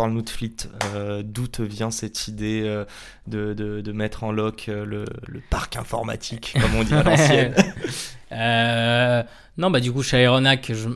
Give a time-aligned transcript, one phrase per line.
[0.00, 0.56] Parle-nous de Fleet.
[0.94, 2.86] Euh, D'où te vient cette idée euh,
[3.26, 7.02] de, de, de, mettre en lock euh, le, le, parc informatique, comme on dit à
[8.30, 9.26] l'ancienne
[9.58, 10.88] Non, bah du coup, chez Aeronac, je...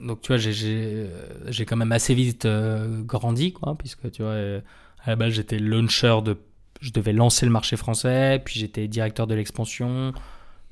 [0.00, 2.46] donc tu vois, j'ai quand même assez vite
[3.06, 6.36] grandi, quoi, puisque tu vois, à la base, j'étais launcher de.
[6.80, 10.14] Je devais lancer le marché français, puis j'étais directeur de l'expansion.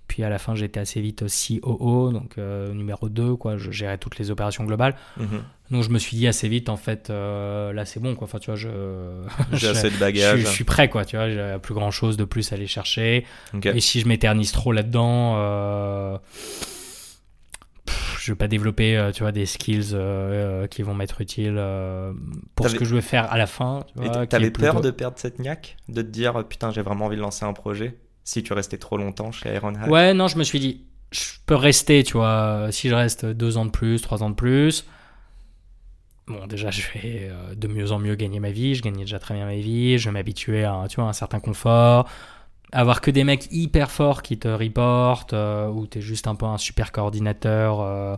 [0.09, 3.59] Puis à la fin, j'étais assez vite COO, donc euh, numéro 2, quoi.
[3.59, 4.97] Je gérais toutes les opérations globales.
[5.19, 5.43] Mhm.
[5.71, 8.27] Donc je me suis dit assez vite, en fait, euh, là c'est bon, quoi.
[8.27, 8.69] Enfin, tu vois, je.
[9.53, 10.41] J'ai assez de bagages.
[10.41, 11.05] Je, je, suis prêt, quoi.
[11.05, 13.25] Tu vois, j'ai plus grand chose de plus à aller chercher.
[13.55, 13.73] Okay.
[13.77, 15.35] Et si je m'éternise trop là-dedans.
[15.37, 16.19] Euh...
[18.19, 22.13] je vais pas développer euh, tu vois des skills euh, qui vont m'être utiles euh,
[22.55, 25.19] pour ce que je veux faire à la fin tu vois, t'avais peur de perdre
[25.19, 27.97] cette niaque de te dire putain j'ai vraiment envie de lancer un projet
[28.29, 31.55] si tu restais trop longtemps chez Ironhack Ouais, non, je me suis dit, je peux
[31.55, 34.85] rester, tu vois, si je reste deux ans de plus, trois ans de plus.
[36.29, 38.75] Bon, déjà, je vais euh, de mieux en mieux gagner ma vie.
[38.75, 39.99] Je gagnais déjà très bien ma vie.
[39.99, 42.09] Je vais m'habituer à, tu vois, un certain confort.
[42.73, 46.45] Avoir que des mecs hyper forts qui te reportent, euh, ou t'es juste un peu
[46.45, 48.17] un super coordinateur euh,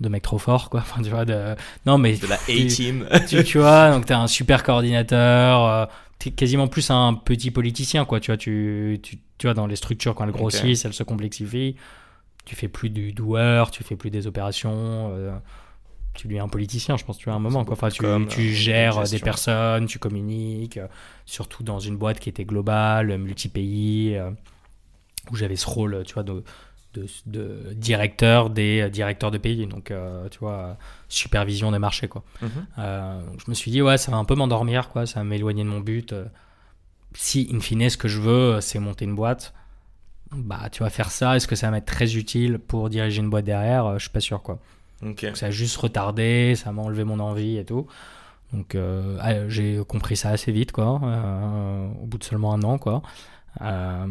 [0.00, 0.80] de mecs trop forts, quoi.
[0.82, 1.54] Enfin, tu vois, de...
[1.84, 2.16] Non, mais...
[2.16, 3.06] De la A-team.
[3.28, 5.86] Tu, tu, vois, donc t'es un super coordinateur euh,
[6.18, 9.74] t'es quasiment plus un petit politicien quoi tu vois tu, tu, tu vois dans les
[9.74, 10.88] structures quand elles grossissent okay.
[10.88, 11.74] elles se complexifient
[12.44, 15.12] tu fais plus du doueur tu fais plus des opérations
[16.14, 17.74] tu deviens un politicien je pense tu à un moment quoi.
[17.74, 20.86] enfin tu, euh, gères des personnes tu communiques euh,
[21.24, 24.30] surtout dans une boîte qui était globale euh,
[25.30, 26.44] où j'avais ce rôle tu vois de
[26.94, 29.66] de, de, directeur des directeurs de pays.
[29.66, 30.76] Donc euh, tu vois
[31.08, 32.22] supervision des marchés quoi.
[32.42, 32.50] Mm -hmm.
[32.78, 35.06] euh, je me suis dit ouais ça va un peu m'endormir quoi.
[35.06, 36.14] Ça va m'éloigner de mon but
[37.14, 39.54] si in fine ce que je veux c'est monter une boîte
[40.32, 41.36] bah tu vas faire ça.
[41.36, 43.98] Est-ce que ça va m'être très utile pour diriger une boîte derrière?
[43.98, 44.58] Je suis pas sûr quoi
[45.02, 45.28] okay.
[45.28, 47.86] donc ça a juste retardé ça m'a enlevé mon envie et tout
[48.52, 52.78] donc euh, j'ai compris ça assez vite quoi euh, au bout de seulement un an
[52.78, 53.02] quoi
[53.60, 54.06] euh...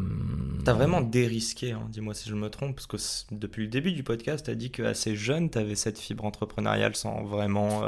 [0.63, 2.97] T'as vraiment dérisqué, hein, dis-moi si je me trompe, parce que
[3.33, 7.81] depuis le début du podcast, t'as dit qu'assez jeune, t'avais cette fibre entrepreneuriale sans vraiment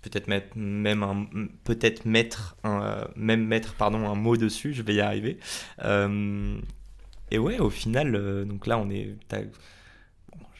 [0.00, 1.26] peut-être mettre même un
[1.64, 4.72] peut-être mettre un même mettre pardon un mot dessus.
[4.72, 5.38] Je vais y arriver.
[7.30, 9.16] Et ouais, au final, donc là on est.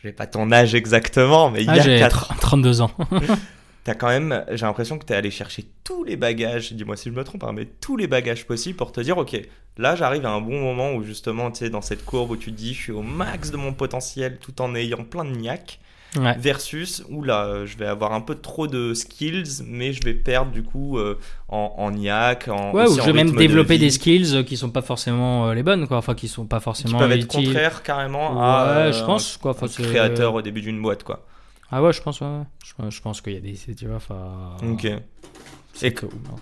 [0.02, 2.38] Je n'ai pas ton âge exactement, mais il ah, y a j'ai 4...
[2.40, 2.90] 32 ans.
[3.84, 7.14] T'as quand même, j'ai l'impression que t'es allé chercher tous les bagages, dis-moi si je
[7.14, 9.40] me trompe, hein, mais tous les bagages possibles pour te dire, ok,
[9.78, 12.50] là j'arrive à un bon moment où justement, tu sais, dans cette courbe où tu
[12.52, 15.80] te dis, je suis au max de mon potentiel tout en ayant plein de niaque,
[16.16, 16.36] ouais.
[16.38, 20.50] versus où là, je vais avoir un peu trop de skills, mais je vais perdre
[20.52, 22.72] du coup euh, en, en niaque, en.
[22.72, 25.62] Ouais, ou je vais même développer de des skills qui sont pas forcément euh, les
[25.62, 27.46] bonnes, quoi, enfin qui sont pas qui forcément peuvent être utiles.
[27.46, 29.52] contraires carrément Ouais, à euh, je pense, quoi.
[29.52, 31.26] Enfin, un créateur au début d'une boîte, quoi.
[31.70, 32.26] Ah ouais, je pense, ouais.
[32.64, 34.56] Je, je pense qu'il y a des, tu vois, enfin.
[34.68, 34.88] Ok.
[35.72, 36.36] c'est Et que- non.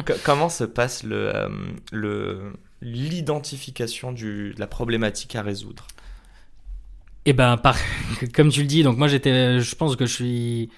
[0.06, 1.48] Co- Comment se passe le, euh,
[1.92, 5.86] le l'identification du de la problématique à résoudre?
[7.26, 7.76] Et ben, par...
[8.34, 10.70] comme tu le dis, donc moi j'étais, je pense que je suis.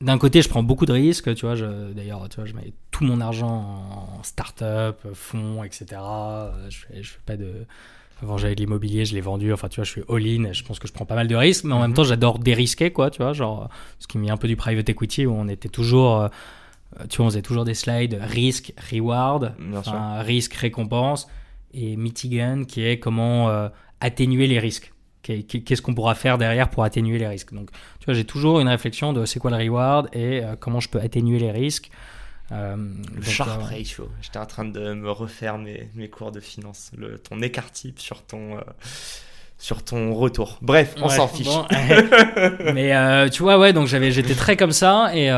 [0.00, 1.56] D'un côté, je prends beaucoup de risques, tu vois.
[1.56, 1.92] Je...
[1.92, 3.48] D'ailleurs, tu vois, je mets tout mon argent
[4.18, 5.86] en start-up, fonds, etc.
[6.68, 7.52] Je fais, je fais pas de.
[8.22, 9.52] Avant, j'avais de l'immobilier, je l'ai vendu.
[9.52, 10.52] Enfin, tu vois, je suis all-in.
[10.52, 11.96] Je pense que je prends pas mal de risques, mais en même Mhm.
[11.96, 13.32] temps, j'adore dérisquer, quoi, tu vois.
[13.32, 13.68] Genre,
[14.00, 16.20] ce qui met un peu du private equity où on était toujours.
[16.22, 16.28] euh,
[17.08, 19.54] Tu vois, on faisait toujours des slides risque, reward,
[20.20, 21.28] risque, récompense,
[21.74, 23.68] et mitigant, qui est comment euh,
[24.00, 24.92] atténuer les risques.
[25.22, 28.60] Qu'est- Qu'est-ce qu'on pourra faire derrière pour atténuer les risques Donc, tu vois, j'ai toujours
[28.60, 31.90] une réflexion de c'est quoi le reward et euh, comment je peux atténuer les risques.
[32.52, 32.76] Euh,
[33.14, 34.08] Le Sharp euh, ratio.
[34.22, 36.90] J'étais en train de me refaire mes, mes cours de finance.
[36.96, 38.60] Le, ton écart type sur ton, euh,
[39.58, 40.58] sur ton retour.
[40.62, 41.46] Bref, on Ouais, s'en fiche.
[41.46, 41.66] bon,
[42.74, 45.28] mais euh, tu vois, ouais, donc j'avais, j'étais très comme ça et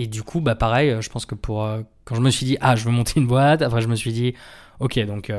[0.00, 1.68] et du coup, bah pareil, je pense que pour
[2.04, 4.12] quand je me suis dit ah je veux monter une boîte, après je me suis
[4.12, 4.34] dit
[4.80, 5.32] ok donc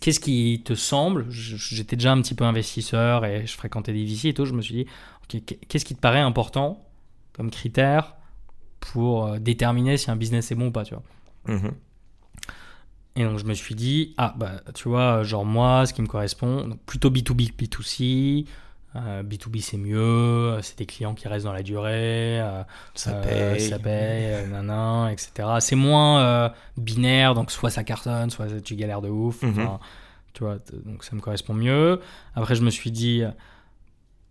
[0.00, 1.26] qu'est-ce qui te semble?
[1.30, 4.44] J'étais déjà un petit peu investisseur et je fréquentais des VC et tout.
[4.44, 4.86] Je me suis dit
[5.24, 6.84] ok qu'est-ce qui te paraît important
[7.32, 8.14] comme critère
[8.80, 11.02] pour euh, déterminer si un business est bon ou pas, tu vois?
[11.46, 11.72] Mhm.
[13.14, 16.06] Et donc je me suis dit, ah bah tu vois, genre moi, ce qui me
[16.06, 18.46] correspond, donc plutôt B2B, B2C,
[18.94, 22.40] B2B c'est mieux, c'est des clients qui restent dans la durée,
[22.94, 25.48] ça paye, ça paye, nanan, etc.
[25.60, 29.42] C'est moins binaire, donc soit ça cartonne, soit tu galères de ouf.
[29.42, 29.78] Mhm.
[30.34, 30.56] Tu vois,
[30.86, 32.00] donc ça me correspond mieux.
[32.34, 33.22] Après, je me suis dit,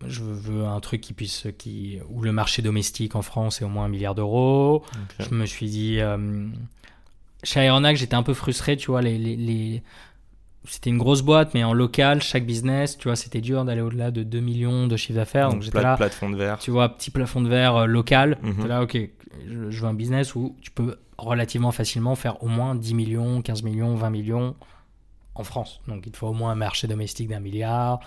[0.07, 3.69] je veux un truc qui puisse, qui, où le marché domestique en France est au
[3.69, 4.83] moins un milliard d'euros.
[5.19, 6.47] Je me suis dit, euh,
[7.43, 9.83] chez Aeronac, j'étais un peu frustré, tu vois, les, les,
[10.65, 14.11] c'était une grosse boîte, mais en local, chaque business, tu vois, c'était dur d'aller au-delà
[14.11, 15.49] de 2 millions de chiffre d'affaires.
[15.49, 15.97] Donc, j'étais là.
[15.97, 16.59] plafond de verre.
[16.59, 18.37] Tu vois, petit plafond de verre euh, local.
[18.43, 18.67] Mhm.
[18.67, 18.97] là, ok,
[19.47, 23.41] je, je, veux un business où tu peux relativement facilement faire au moins 10 millions,
[23.41, 24.55] 15 millions, 20 millions
[25.35, 25.81] en France.
[25.87, 27.99] Donc il te faut au moins un marché domestique d'un milliard,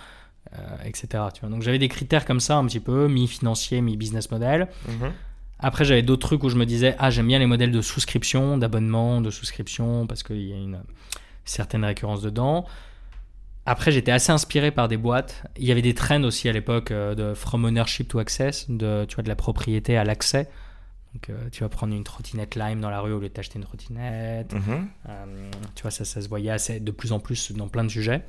[0.53, 1.25] euh, etc.
[1.33, 1.49] Tu vois.
[1.49, 4.69] Donc j'avais des critères comme ça un petit peu, mi-financier, mi-business model.
[4.89, 5.13] Mhm.
[5.59, 8.59] Après j'avais d'autres trucs où je me disais, ah j'aime bien les modèles de souscription,
[8.59, 10.81] d'abonnement, de souscription, parce qu'il y a une
[11.45, 12.67] certaine récurrence dedans.
[13.67, 15.45] Après, j'étais assez inspiré par des boîtes.
[15.57, 19.07] Il y avait des trends aussi à l'époque euh, de from ownership to access, de,
[19.09, 20.49] tu vois, de la propriété à l'accès.
[21.15, 23.59] Donc, euh, tu vas prendre une trottinette Lime dans la rue au lieu de t'acheter
[23.59, 24.53] une trottinette.
[24.53, 24.89] Mhm.
[25.09, 27.89] Euh, tu vois, ça, ça se voyait assez, de plus en plus dans plein de
[27.89, 28.23] sujets.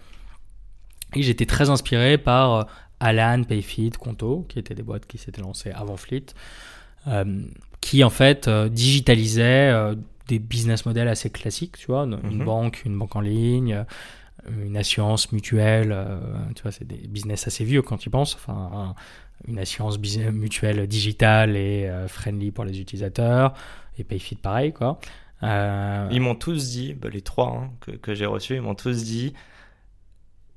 [1.16, 2.64] Et j'étais très inspiré par euh,
[3.00, 6.28] Alan, Payfit, Conto, qui étaient des boîtes qui s'étaient lancées avant Fleet,
[7.82, 9.96] qui en fait digitalisaient
[10.27, 12.44] des business models assez classiques, tu vois, une Mhm.
[12.45, 13.74] banque, une banque en ligne,
[14.48, 16.18] euh, une assurance mutuelle, euh,
[16.56, 18.95] tu vois, c'est des business assez vieux quand tu y penses, enfin, un-
[19.48, 23.54] une assurance mutuelle digitale et euh, friendly pour les utilisateurs,
[23.98, 25.00] et Payfit pareil, quoi.
[25.44, 28.75] Euh, Ils m'ont tous dit, bah, les trois hein, que, que j'ai reçus, ils m'ont
[28.75, 29.33] tous dit,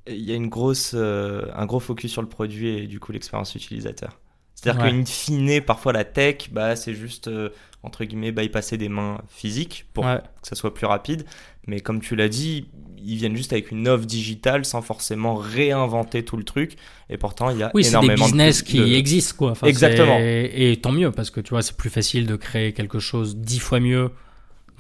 [0.06, 3.54] il y a une grosse, un gros focus sur le produit et du coup l'expérience
[3.54, 4.18] utilisateur.
[4.60, 4.90] C'est-à-dire Ouais.
[4.90, 7.50] qu'in fine, parfois la tech, bah, c'est juste, euh,
[7.84, 10.18] entre guillemets, bypasser des mains physiques pour ouais.
[10.42, 11.24] que ça soit plus rapide.
[11.68, 12.66] Mais comme tu l'as dit,
[13.00, 16.72] ils viennent juste avec une offre digitale sans forcément réinventer tout le truc.
[17.08, 19.50] Et pourtant, il y a Oui, c'est des énormément business de, qui existent, quoi.
[19.52, 20.18] Enfin, Exactement.
[20.18, 23.60] Et tant mieux, parce que tu vois, c'est plus facile de créer quelque chose dix
[23.60, 24.10] fois mieux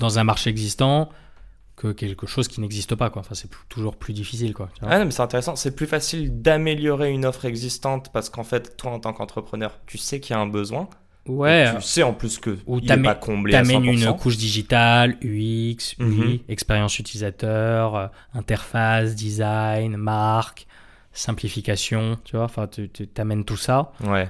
[0.00, 1.08] dans un marché existant
[1.78, 3.20] que quelque chose qui n'existe pas, quoi.
[3.20, 4.68] Enfin, c'est toujours plus difficile, quoi.
[4.82, 5.54] Ah non, mais c'est intéressant.
[5.56, 9.96] C'est plus facile d'améliorer une offre existante parce qu'en fait, toi, en tant qu'entrepreneur, tu
[9.96, 10.88] sais qu'il y a un besoin.
[11.26, 14.10] ouais, Tu sais en plus que Ou il pas comblé à t'amènes 100%.
[14.10, 16.38] une couche digitale, UX, UI, Mhm.
[16.48, 20.66] expérience utilisateur, euh, interface, design, marque,
[21.12, 22.44] simplification, tu vois.
[22.46, 23.92] Enfin, tu tu- t'amènes tout ça.
[24.04, 24.28] Ouais.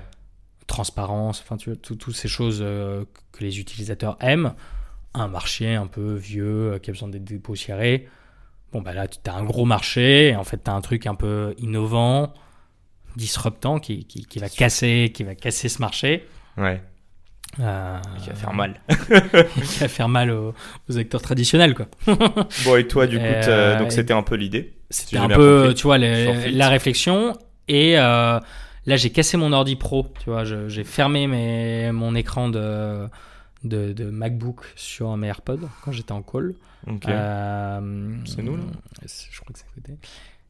[0.67, 4.53] transparence, enfin tu vois, tout- toutes ces choses euh, que les utilisateurs aiment.
[5.19, 8.09] Un marché un peu vieux euh, qui a besoin d'être dépoussiéré.
[8.73, 11.07] Bon, bah là, tu as un gros marché, et en fait, tu as un truc
[11.07, 12.33] un peu innovant,
[13.17, 16.27] disruptant, qui, qui, qui va casser, qui va casser ce marché.
[16.57, 16.83] Ouais.
[17.61, 18.81] Euh, Qui va faire mal.
[18.89, 20.55] qui va faire mal aux,
[20.91, 21.87] aux acteurs traditionnels, quoi.
[22.65, 24.75] Bon, et toi, du coup, Euh, donc c'était un peu l'idée.
[24.91, 27.37] C'était Si un peu, compris, tu vois, les- la réflexion.
[27.67, 28.39] Et euh,
[28.87, 30.07] là, j'ai cassé mon ordi pro.
[30.23, 33.07] Tu vois, j'ai fermé mes, mon écran de,
[33.65, 36.55] de, de MacBook sur mes AirPods quand j'étais en call.
[37.09, 38.63] Euh, C'est nous, là
[39.05, 39.99] Je crois que c'est à côté.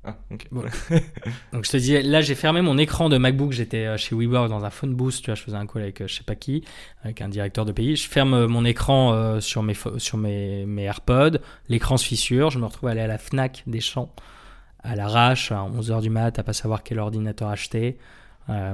[0.04, 0.46] Ah, ok.
[0.52, 0.62] bon.
[1.52, 4.48] Donc je te disais, là j'ai fermé mon écran de MacBook, j'étais euh, chez WeWork
[4.48, 6.36] dans un phone booth, tu vois, je faisais un call avec euh, je sais pas
[6.36, 6.64] qui,
[7.02, 7.96] avec un directeur de pays.
[7.96, 11.38] Je ferme mon écran euh, sur, mes, sur mes, mes AirPods,
[11.68, 14.14] l'écran se fissure, je me retrouve à aller à la FNAC des champs,
[14.84, 17.98] à l'arrache, à 11h du mat, à pas savoir quel ordinateur acheter.
[18.50, 18.70] Euh,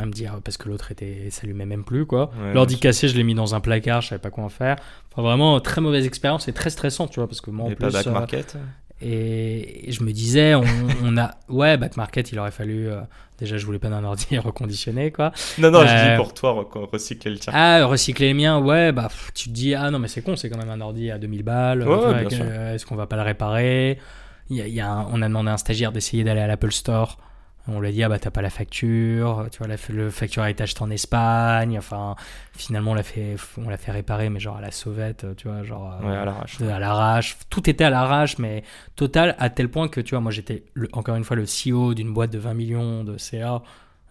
[0.00, 3.16] à me dire parce que l'autre était s'allumait même plus quoi Ouais, l'ordi cassé je
[3.16, 4.76] l'ai mis dans un placard je savais pas quoi en faire
[5.12, 7.74] enfin vraiment très mauvaise expérience et très stressant tu vois parce que moi en Et
[7.74, 8.58] plus pas back euh,
[9.00, 10.64] et, et je me disais, on,
[11.04, 11.30] on a.
[11.48, 12.88] Ouais, back market, il aurait fallu.
[12.88, 13.00] euh,
[13.38, 15.30] déjà, je voulais pas d'un ordi reconditionné, quoi.
[15.56, 17.52] Non, non, je dis pour toi, rec- recycler le tien.
[17.54, 20.34] Ah, recycler les miens, ouais, bah, pff, tu te dis, ah non, mais c'est con,
[20.34, 21.86] c'est quand même un ordi à 2000 balles.
[21.86, 22.24] Ouais,
[22.74, 24.00] Est-ce qu'on va pas le réparer?
[24.50, 26.40] Il y a, il y a un- On a demandé à un stagiaire d'essayer d'aller
[26.40, 27.18] à l'Apple Store.
[27.70, 29.46] On lui a dit, ah bah, t'as pas la facture.
[29.52, 31.76] Tu vois, la, le facture a été acheté en Espagne.
[31.78, 32.16] Enfin,
[32.56, 35.62] finalement, on l'a fait, on l'a fait réparer, mais genre à la sauvette, tu vois,
[35.64, 35.98] genre.
[36.02, 36.60] euh, Ouais, à l'arrache.
[36.62, 37.36] à l'arrache.
[37.50, 38.62] Tout était à l'arrache, mais
[38.96, 41.92] total, à tel point que, tu vois, moi j'étais le- encore une fois le CEO
[41.94, 43.62] d'une boîte de 20 millions de CA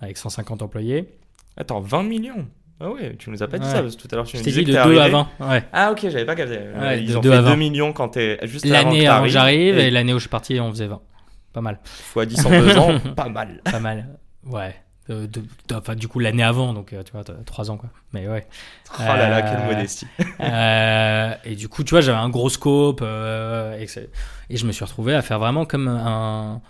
[0.01, 1.09] avec 150 employés.
[1.57, 2.47] Attends, 20 millions?
[2.79, 3.71] Ah ouais, tu nous as pas dit Ouais.
[3.73, 4.97] ça, parce que tout à l'heure tu Je nous disais dit que de t'es 2
[4.99, 5.49] à arrivé- 20.
[5.49, 5.63] Ouais.
[5.73, 6.59] Ah ok, j'avais pas capté.
[6.79, 7.55] Ouais, Ils de ont 2 fait à 2 20.
[7.55, 10.21] millions quand t'es juste avant L'année avant que t'arrives, j'arrive et et l'année où je
[10.21, 11.01] suis parti, on faisait 20.
[11.57, 11.79] Pas mal.
[11.83, 13.61] fois 10 en deux ans, pas mal.
[13.63, 14.05] Pas mal.
[14.45, 14.75] Ouais.
[15.09, 17.89] De- de- de- enfin, du coup, l'année avant, donc euh, tu vois, 3 ans quoi.
[18.13, 18.45] Mais ouais.
[18.93, 20.05] Oh là là, quelle Euh, modestie.
[20.39, 24.85] Euh, et du coup, tu vois, j'avais un gros scope euh, et, je me suis
[24.85, 26.61] retrouvé à faire vraiment comme un.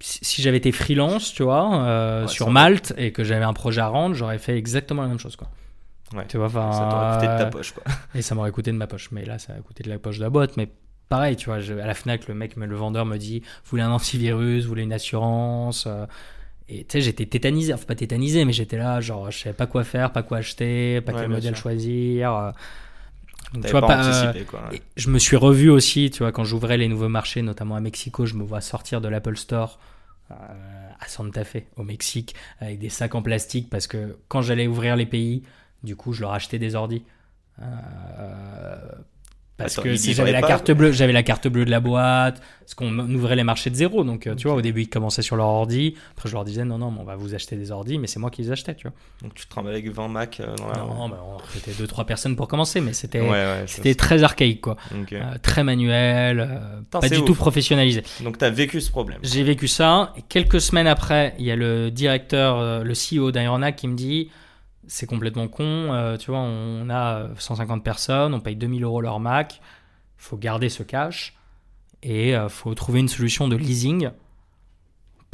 [0.00, 3.82] Si j'avais été freelance, tu vois, euh, Ouais, sur Malte et que j'avais un projet
[3.82, 5.48] à rendre, j'aurais fait exactement la même chose, quoi.
[6.14, 6.24] Ouais.
[6.26, 6.48] Tu vois.
[6.48, 7.82] Ça t'aurait coûté de ta euh, poche quoi.
[8.14, 9.10] Et ça m'aurait coûté de ma poche.
[9.10, 10.56] Mais là, ça a coûté de la poche de la boîte.
[10.56, 10.70] Mais
[11.08, 13.70] pareil, tu vois, je- à la Fnac, le mec, me- le vendeur me dit, vous
[13.70, 15.86] voulez un antivirus, vous voulez une assurance.
[15.86, 16.06] euh,
[16.68, 19.66] et tu sais, j'étais tétanisé, enfin pas tétanisé, mais j'étais là, genre, je savais pas
[19.68, 21.62] quoi faire, pas quoi acheter, pas Ouais, quel modèle sûr.
[21.62, 22.34] choisir.
[22.34, 22.52] euh.
[23.52, 24.80] Donc, tu vois, pas pas, anticipé, quoi.
[24.96, 28.26] je me suis revu aussi, tu vois, quand j'ouvrais les nouveaux marchés, notamment à Mexico,
[28.26, 29.78] je me vois sortir de l'Apple Store
[30.32, 30.34] euh,
[30.98, 34.96] à Santa Fe, au Mexique, avec des sacs en plastique, parce que quand j'allais ouvrir
[34.96, 35.42] les pays,
[35.84, 37.02] du coup, je leur achetais des ordis.
[37.62, 38.76] Euh,
[39.56, 42.42] parce Attends, que si j'avais la carte bleue, j'avais la carte bleue de la boîte,
[42.60, 45.22] parce qu'on ouvrait les marchés de zéro, donc euh, tu vois, au début ils commençaient
[45.22, 47.70] sur leur ordi, après je leur disais non non, mais on va vous acheter des
[47.70, 48.92] ordis, mais c'est moi qui les achetais, tu vois.
[49.22, 51.86] Donc tu te trimbales avec 20 Mac euh, dans la Non, bah, on recrutait deux
[51.86, 54.76] trois personnes pour commencer, mais c'était Ouais, ouais, ça, c'était très archaïque quoi.
[55.12, 57.24] Euh, très manuel, euh, pas du ouf.
[57.24, 58.02] tout professionnalisé.
[58.22, 59.20] Donc t'as vécu ce problème.
[59.22, 63.76] J'ai vécu ça, et quelques semaines après, il y a le directeur, le CEO d'Aeronac
[63.76, 64.28] qui me dit
[64.86, 69.00] c'est complètement con, euh, tu vois, on a euh, 150 personnes, on paye 2000 euros
[69.00, 69.60] leur Mac,
[70.16, 71.36] faut garder ce cash,
[72.02, 74.10] et il faut trouver une solution de leasing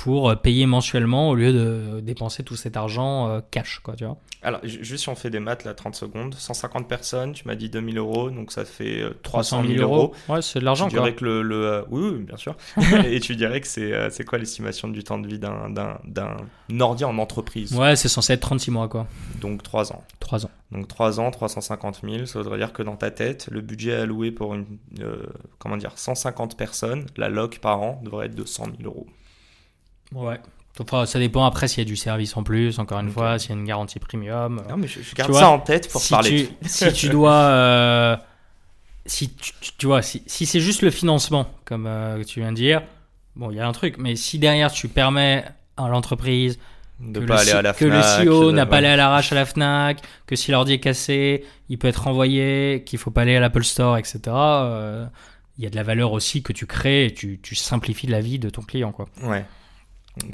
[0.03, 4.05] pour euh, payer mensuellement au lieu de dépenser tout cet argent euh, cash, quoi, tu
[4.05, 4.17] vois.
[4.43, 6.35] Alors, ju- juste si on fait des maths, là, 30 secondes.
[6.35, 10.13] 150 personnes, tu m'as dit 2000 euros, donc ça fait euh, 300 000 euros.
[10.29, 11.05] Ouais, c'est de l'argent, tu quoi.
[11.05, 11.43] dirais que le.
[11.43, 12.57] le, euh, oui, oui, bien sûr.
[13.07, 15.73] Et tu dirais que c'est euh, quoi l'estimation du temps de vie d'un
[16.81, 17.73] ordi en entreprise?
[17.75, 19.07] Ouais, c'est censé être 36 mois, quoi.
[19.41, 20.03] Donc 3 ans.
[20.19, 20.51] 3 ans.
[20.73, 24.33] Donc 3 ans, 350 000, ça voudrait dire que dans ta tête, le budget alloué
[24.33, 24.67] pour une,
[25.01, 25.23] euh,
[25.61, 29.07] comment dire, 150 personnes, la loc par an, devrait être de 100 000 euros.
[30.15, 30.39] Ouais.
[30.81, 33.51] Enfin, ça dépend après s'il y a du service en plus, encore une fois, s'il
[33.51, 34.63] y a une garantie premium.
[34.69, 36.49] Non, mais je, je garde vois, ça en tête pour si parler.
[36.63, 37.33] tu, si tu dois.
[37.35, 38.17] euh,
[39.05, 39.31] si
[39.79, 42.83] tu, vois, si, si c'est juste le financement, comme euh, tu viens de dire,
[43.37, 45.45] bon, il y a un truc, mais si derrière tu permets
[45.77, 46.59] à l'entreprise
[47.01, 48.97] de que, pas le, aller à la que le CEO euh, n'a pas allé à
[48.97, 53.11] l'arrache à la Fnac, que si l'ordi est cassé, il peut être renvoyé, qu'il faut
[53.11, 54.21] pas aller à l'Apple Store, etc.
[54.29, 55.05] euh,
[55.59, 58.21] Il y a de la valeur aussi que tu crées et tu, tu simplifies la
[58.21, 59.07] vie de ton client, quoi.
[59.23, 59.45] Ouais.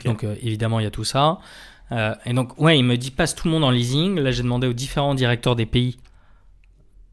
[0.05, 1.39] Donc euh, évidemment, il y a tout ça.
[1.93, 4.19] Euh, et donc, ouais, il me dit passe tout le monde en leasing.
[4.19, 5.99] Là, j'ai demandé aux différents directeurs des pays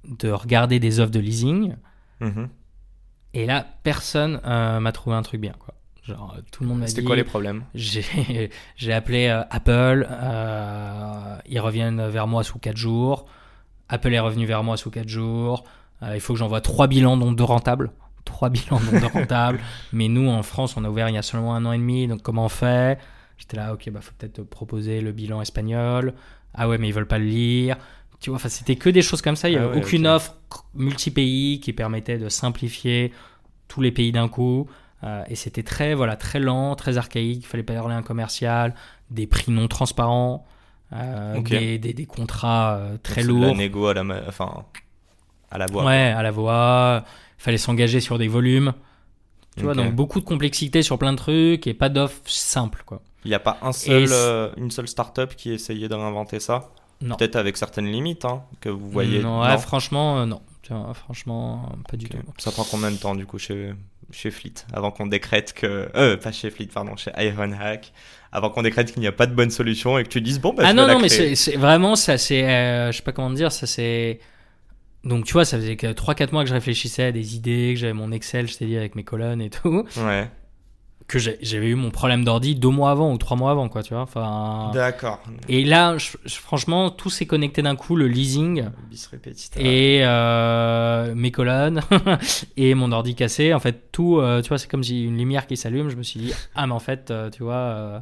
[0.08, 1.76] de regarder des offres de leasing.
[2.20, 2.50] Mhm.
[3.34, 5.54] Et là, personne euh, m'a trouvé un truc bien.
[5.60, 5.74] Quoi.
[6.04, 6.92] Genre, tout le monde m'a dit.
[6.92, 7.64] C'était quoi les problèmes?
[7.74, 10.08] J'ai j'ai appelé euh, Apple.
[10.10, 13.26] euh, ils reviennent vers moi sous 4 jours.
[13.90, 15.64] Apple est revenu vers moi sous 4 jours.
[16.04, 17.92] Euh, il faut que j'envoie 3 bilans, dont 2 rentables.
[18.26, 19.60] 3 bilans, 2 rentables.
[19.94, 22.08] Mais nous, en France, on a ouvert il y a seulement un an et demi.
[22.08, 23.00] Donc, comment on fait?
[23.38, 26.14] J'étais là, ok, bah, faut peut-être proposer le bilan espagnol.
[26.54, 27.78] Ah ouais, mais ils veulent pas le lire.
[28.22, 29.50] Tu vois, enfin, c'était que des choses comme ça.
[29.50, 30.36] Il y Ah avait ouais, aucune offre
[30.74, 33.12] multi-pays qui permettait de simplifier
[33.68, 34.68] tous les pays d'un coup.
[35.04, 37.44] Euh, et c'était très, voilà, très lent, très archaïque.
[37.44, 38.74] Il fallait parler à un commercial,
[39.12, 40.46] des prix non transparents,
[40.94, 43.56] euh, des, des- des contrats euh, Donc, très c'est de La lourds.
[43.58, 44.66] négo à la, enfin,
[45.52, 45.84] à la voix.
[45.86, 47.04] Ouais, à la voix.
[47.46, 48.74] Fallait s'engager sur des volumes.
[49.56, 53.04] Tu vois, donc beaucoup de complexité sur plein de trucs et pas d'offres simples, quoi.
[53.24, 56.72] Il n'y a pas un seul, euh, une seule startup qui essayait de réinventer ça.
[57.02, 59.22] Peut-être avec certaines limites hein, que vous voyez.
[59.22, 60.42] Non, franchement, euh, non.
[60.96, 62.18] Franchement, euh, pas du tout.
[62.40, 63.76] Ça prend combien de temps du coup chez,
[64.10, 65.88] chez Fleet avant qu'on décrète que.
[65.96, 67.94] Euh, pas chez Fleet, pardon, chez Ironhack.
[68.32, 70.52] Avant qu'on décrète qu'il n'y a pas de bonne solution et que tu dises bon,
[70.56, 71.36] bah ah je non, vais non, mais créer?
[71.36, 72.42] c'est c'est- vraiment, ça c'est.
[72.92, 74.20] je sais pas comment dire, ça c'est.
[75.06, 77.80] Donc tu vois, ça faisait que 3-4 mois que je réfléchissais à des idées, que
[77.80, 79.86] j'avais mon Excel, je t'ai dit, avec mes colonnes et tout.
[79.98, 80.30] Ouais.
[81.08, 83.94] Que j'avais eu mon problème d'ordi deux mois avant ou trois mois avant, quoi, tu
[83.94, 84.02] vois.
[84.02, 84.72] Enfin.
[84.74, 85.22] D'accord.
[85.48, 88.70] Et là, je- je- franchement, tout s'est connecté d'un coup, le leasing.
[88.90, 89.08] Bis
[89.58, 91.82] et euh, mes colonnes
[92.58, 93.54] et mon ordi cassé.
[93.54, 95.90] En fait, tout, euh, tu vois, c'est comme si une lumière qui s'allume.
[95.90, 98.02] Je me suis dit, ah, mais en fait, euh, tu vois,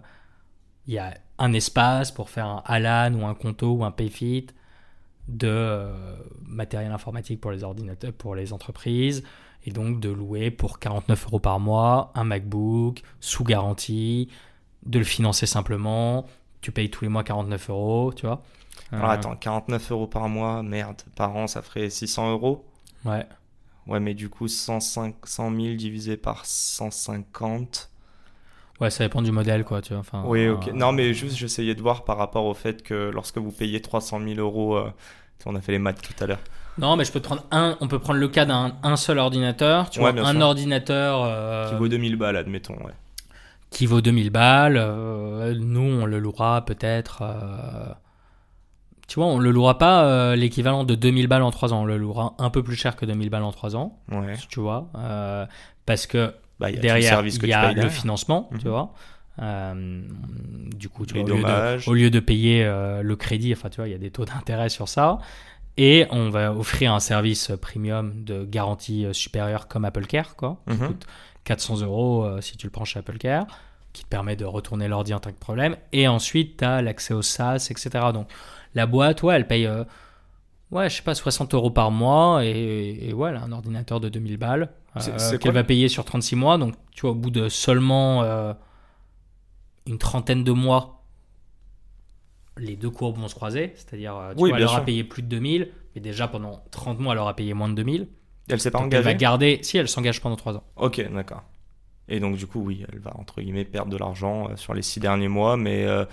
[0.88, 4.48] il y a un espace pour faire un Alan ou un Conto ou un Payfit
[5.28, 6.16] de euh,
[6.46, 9.24] matériel informatique pour les ordinateurs, pour les entreprises.
[9.66, 14.30] Et donc de louer pour 49 euros par mois un MacBook sous garantie,
[14.86, 16.26] de le financer simplement.
[16.62, 18.42] Tu payes tous les mois 49 euros, tu vois.
[18.92, 22.66] Alors Euh, attends, 49 euros par mois, merde, par an ça ferait 600 euros?
[23.06, 23.26] Ouais.
[23.88, 27.90] Ouais, mais du coup 105, 100 000 divisé par 150.
[28.84, 30.02] Ouais, ça dépend du modèle, quoi, tu vois.
[30.02, 30.68] Enfin, Oui, ok.
[30.68, 33.82] euh, Non, mais juste j'essayais de voir par rapport au fait que lorsque vous payez
[33.82, 34.92] 300 000 euros, euh,
[35.46, 36.40] on a fait les maths tout à l'heure.
[36.78, 37.78] Non, mais je peux te prendre un.
[37.82, 39.90] On peut prendre le cas d'un un seul ordinateur.
[39.90, 40.42] Tu Ouais, vois, un sûr.
[40.42, 42.76] ordinateur euh, Qui vaut 2000 balles, admettons.
[42.84, 42.92] Ouais.
[43.70, 44.76] qui vaut 2000 balles.
[45.60, 47.24] nous, on le louera peut-être.
[49.08, 51.82] tu vois, on le louera pas l'équivalent de 2000 balles en 3 ans.
[51.84, 54.00] On le louera un peu plus cher que 2000 balles en 3 ans.
[54.12, 54.34] Ouais.
[54.50, 54.90] Tu vois.
[55.86, 57.92] parce que Bah, y a derrière, que il y a le derrière.
[57.92, 58.60] financement, Mhm.
[58.60, 58.94] tu vois.
[59.42, 60.02] Euh,
[60.76, 61.88] du coup, tu Les vois, au lieu de- dommages.
[61.88, 64.26] au lieu de payer euh, le crédit, enfin, tu vois, il y a des taux
[64.26, 65.18] d'intérêt sur ça.
[65.76, 70.58] Et on va offrir un service premium de garantie supérieure comme Apple Care, quoi.
[70.70, 70.88] Qui Mhm.
[70.88, 71.08] coûte
[71.46, 73.48] 400 euros euh, si tu le prends chez Apple Care,
[73.92, 75.76] qui te permet de retourner l'ordi en tant que problème.
[75.92, 77.90] Et ensuite, tu as l'accès au SaaS, etc.
[78.14, 78.28] Donc,
[78.76, 79.84] la boîte, ouais, elle paye, euh,
[80.74, 82.44] ouais, je sais pas, 60 euros par mois.
[82.46, 86.58] Et, et a un ordinateur de 2000 balles euh, qu'elle va payer sur 36 mois.
[86.58, 88.54] Donc, tu vois, au bout de seulement euh,
[89.88, 91.04] une trentaine de mois,
[92.58, 93.74] les deux courbes vont se croiser.
[93.76, 94.86] C'est-à-dire, euh, tu Oui, vois, elle aura sûr.
[94.86, 95.72] payé plus de 2000.
[95.96, 98.08] Mais déjà, pendant 30 mois, elle aura payé moins de 2000.
[98.50, 100.64] Elle s'est pas Donc, elle va engagée garder, si elle s'engage pendant 3 ans.
[100.76, 101.44] Ok, d'accord.
[102.10, 105.00] Et donc, du coup, oui, elle va, entre guillemets, perdre de l'argent sur les six
[105.00, 106.04] derniers mois, mais euh,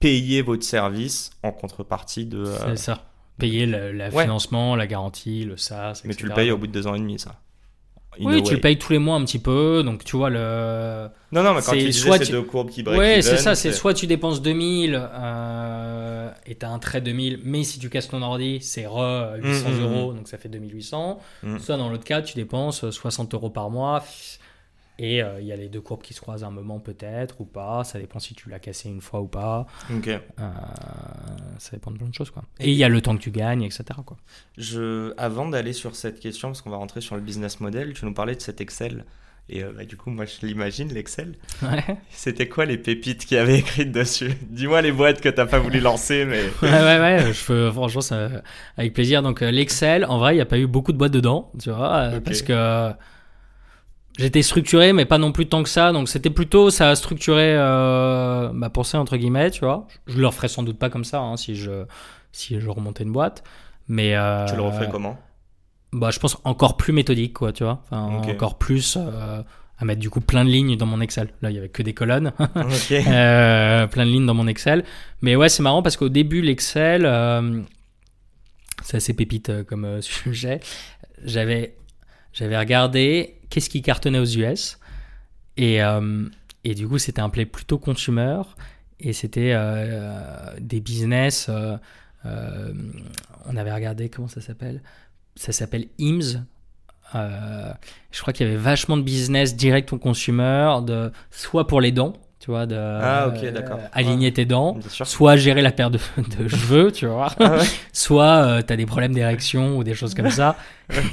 [0.00, 2.44] payer votre service en contrepartie de.
[2.44, 3.04] C'est ça.
[3.38, 4.22] Payer le, le Ouais.
[4.24, 6.98] financement, la garantie, le SaaS, mais tu le payes au bout de deux ans et
[7.00, 7.36] demi, ça.
[8.18, 9.82] In Oui, tu le payes tous les mois un petit peu.
[9.84, 11.08] Donc, tu vois, le.
[11.32, 13.54] Non, non, mais quand tu disais tu- deux courbes qui break Ouais, c'est ça.
[13.54, 18.08] C'est soit tu dépenses 2000 euh, et t'as un trait 2000, mais si tu casses
[18.08, 21.20] ton ordi, c'est re 800 Mm, mm, euros, donc ça fait 2800.
[21.42, 21.58] Mm.
[21.58, 24.02] Soit dans l'autre cas, tu dépenses 60 euros par mois.
[24.98, 27.40] Et euh, il y a les deux courbes qui se croisent à un moment peut-être
[27.40, 27.84] ou pas.
[27.84, 29.66] Ça dépend si tu l'as cassé une fois ou pas.
[29.94, 30.08] Ok.
[30.08, 30.20] Euh,
[31.58, 32.30] ça dépend de plein de choses.
[32.30, 32.44] Quoi.
[32.60, 33.84] Et il y a le temps que tu gagnes, etc.
[34.04, 34.16] Quoi.
[34.56, 38.04] Je, avant d'aller sur cette question, parce qu'on va rentrer sur le business model, tu
[38.06, 39.04] nous parlais de cet Excel.
[39.48, 41.34] Et euh, bah, du coup, moi, je l'imagine, l'Excel.
[41.62, 41.84] Ouais.
[42.10, 44.32] C'était quoi les pépites qu'il y avait écrites dessus?
[44.48, 46.42] Dis-moi les boîtes que t'as pas voulu lancer, mais.
[46.62, 48.28] ouais, ouais, ouais, je peux, franchement, ça,
[48.76, 49.22] avec plaisir.
[49.22, 51.94] Donc, l'Excel, en vrai, il n'y a pas eu beaucoup de boîtes dedans, tu vois,
[51.96, 52.24] euh, Ok.
[52.24, 52.90] parce que
[54.18, 55.92] j'étais structuré, mais pas non plus tant que ça.
[55.92, 59.86] Donc, c'était plutôt, ça a structuré, euh, ma pensée, entre guillemets, tu vois.
[60.06, 61.84] Je le referais sans doute pas comme ça, hein, si je,
[62.32, 63.44] si je remontais une boîte.
[63.88, 65.18] Mais, euh, Tu le referais comment?
[65.92, 67.82] bah, je pense encore plus méthodique, quoi, tu vois.
[67.90, 68.30] Enfin.
[68.30, 69.42] Encore plus euh,
[69.78, 71.28] à mettre du coup plein de lignes dans mon Excel.
[71.42, 72.32] Là, il y avait que des colonnes.
[72.56, 72.92] Ok.
[72.92, 74.84] Euh, plein de lignes dans mon Excel.
[75.22, 77.02] Mais ouais, c'est marrant parce qu'au début, l'Excel,
[78.82, 80.60] c'est assez pépite comme sujet.
[81.24, 81.76] J'avais,
[82.32, 84.78] j'avais regardé qu'est-ce qui cartonnait aux US.
[85.56, 86.28] Et, euh,
[86.64, 88.42] et du coup, c'était un play plutôt consumer.
[89.00, 91.46] Et c'était euh, des business.
[91.48, 91.76] euh,
[92.24, 92.72] euh,
[93.46, 94.82] on avait regardé, comment ça s'appelle?
[95.36, 96.42] Ça s'appelle IMS.
[97.14, 97.72] Euh,
[98.10, 101.92] je crois qu'il y avait vachement de business direct au consumer, de, soit pour les
[101.92, 102.14] dents,
[102.46, 105.98] tu vois, de Ah, euh, aligner tes dents, soit gérer la paire de,
[106.38, 107.64] de cheveux, tu vois, Ah ouais.
[107.92, 110.54] Soit tu as des problèmes d'érection ou des choses comme ça.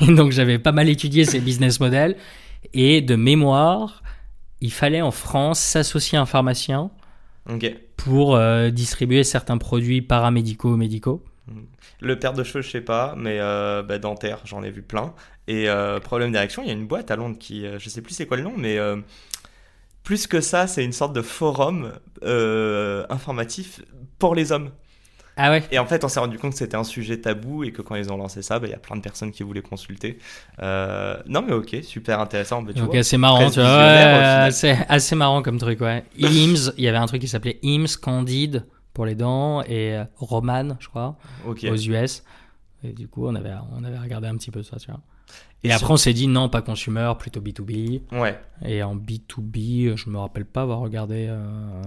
[0.02, 2.18] Et donc j'avais pas mal étudié ces business models.
[2.76, 4.04] Et de mémoire,
[4.62, 6.92] il fallait en France s'associer à un pharmacien
[7.98, 11.24] pour euh, distribuer certains produits paramédicaux médicaux.
[12.00, 15.16] Le paire de cheveux, je sais pas, mais euh, bah, dentaire, j'en ai vu plein.
[15.48, 18.02] Et euh, problème d'érection, il y a une boîte à Londres qui, euh, je sais
[18.02, 18.98] plus c'est quoi le nom, mais euh,
[20.04, 23.82] plus que ça, c'est une sorte de forum euh, informatif
[24.20, 24.70] pour les hommes.
[25.36, 27.72] Ah ouais Et en fait, on s'est rendu compte que c'était un sujet tabou et
[27.72, 29.64] que quand ils ont lancé ça, bah, il y a plein de personnes qui voulaient
[29.64, 30.20] consulter.
[30.62, 32.62] Euh, non, mais ok, super intéressant.
[32.62, 33.02] Bah, tu vois.
[33.02, 33.78] c'est marrant, tu vois.
[33.78, 36.04] ouais, c'est assez marrant comme truc, ouais.
[36.20, 40.04] IMS, il y avait un truc qui s'appelait IMS Candide pour les dents et euh,
[40.18, 41.66] Roman, je crois, Ok.
[41.68, 42.24] aux US.
[42.84, 45.00] Et du coup, on avait, on avait regardé un petit peu ça, tu vois.
[45.64, 48.02] Et, Et après, on s'est dit non, pas consumer, plutôt B2B.
[48.12, 48.38] Ouais.
[48.66, 51.82] Et en B2B, je me rappelle pas avoir regardé euh,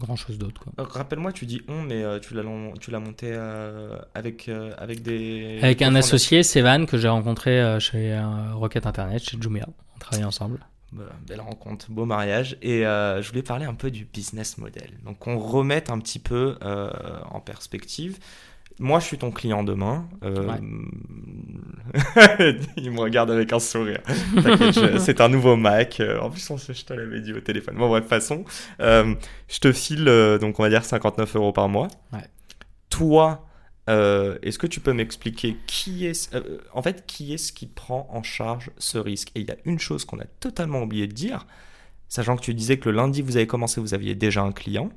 [0.00, 3.30] grand chose d'autre, Rappelle-moi, tu dis on, mais euh, tu l'as lon- tu l'as monté
[3.32, 5.58] euh, avec, avec des.
[5.62, 8.18] Avec un associé, Sevan, que j'ai rencontré chez
[8.54, 9.66] Rocket Internet, chez Jumia.
[9.94, 10.58] On travaille ensemble.
[10.92, 12.56] Bah, belle rencontre, beau mariage.
[12.62, 14.90] Et je voulais parler un peu du business model.
[15.04, 16.56] Donc, on remette un petit peu
[17.30, 18.18] en perspective.
[18.78, 20.08] Moi, je suis ton client demain.
[20.22, 20.46] Euh,
[22.76, 24.00] Il me regarde avec un sourire.
[24.06, 26.00] Je- c'est un nouveau Mac.
[26.00, 27.76] Euh, En plus, on se- je te l'avais dit au téléphone.
[27.76, 28.44] Bon, bref, façon,
[28.80, 29.14] euh,
[29.48, 31.88] je te file, euh, donc on va dire 59 euros par mois.
[32.12, 32.24] Ouais.
[32.90, 33.46] Toi,
[33.88, 36.30] est-ce que tu peux m'expliquer qui est,
[36.74, 39.30] en fait, qui est-ce qui prend en charge ce risque?
[39.34, 41.44] Et il y a une chose qu'on a totalement oublié de dire,
[42.08, 44.90] sachant que tu disais que le lundi vous avez commencé, vous aviez déjà un client.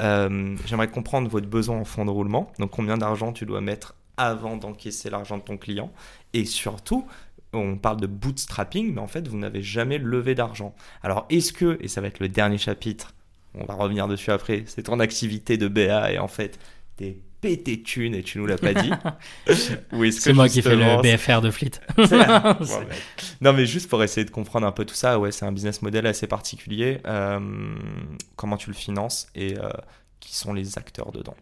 [0.00, 2.52] Euh, J'aimerais comprendre votre besoin en fonds de roulement.
[2.58, 5.92] Donc combien d'argent tu dois mettre avant d'encaisser l'argent de ton client?
[6.34, 7.06] Et surtout,
[7.52, 10.74] on parle de bootstrapping, mais en fait, vous n'avez jamais levé d'argent.
[11.02, 13.14] Alors est-ce que, et ça va être le dernier chapitre,
[13.54, 16.58] on va revenir dessus après, c'est ton activité de BA et en fait,
[16.96, 18.90] t'es pété de thunes et tu nous l'as pas dit.
[20.10, 21.72] C'est moi qui fais le BFR de Fleet.
[21.98, 22.06] ouais.
[23.40, 25.82] Non, mais juste pour essayer de comprendre un peu tout ça, ouais, c'est un business
[25.82, 27.00] model assez particulier.
[27.06, 27.76] Euh,
[28.36, 29.70] comment tu le finances et euh,
[30.18, 31.36] qui sont les acteurs dedans?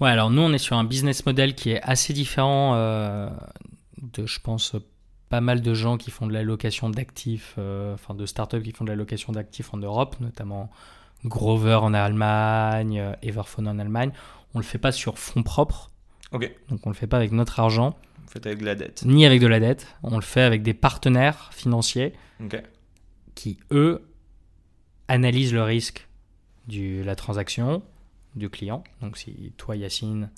[0.00, 3.28] Ouais, alors nous, on est sur un business model qui est assez différent euh,
[4.00, 4.76] de, je pense,
[5.28, 8.84] pas mal de gens qui font de la location d'actifs, enfin de startups qui font
[8.84, 10.70] de la location d'actifs en Europe, notamment
[11.24, 14.12] Grover en Allemagne, Everphone en Allemagne.
[14.54, 15.90] On le fait pas sur fonds propres.
[16.32, 16.50] Ok.
[16.68, 19.02] Donc on le fait pas avec notre argent, Vous faites avec de la dette.
[19.04, 19.86] ni avec de la dette.
[20.02, 22.12] On le fait avec des partenaires financiers
[22.42, 22.62] Ok.
[23.34, 24.02] qui, eux,
[25.08, 26.08] analysent le risque
[26.68, 27.82] de la transaction
[28.34, 28.82] du client.
[29.02, 30.30] Donc si toi, Yacine,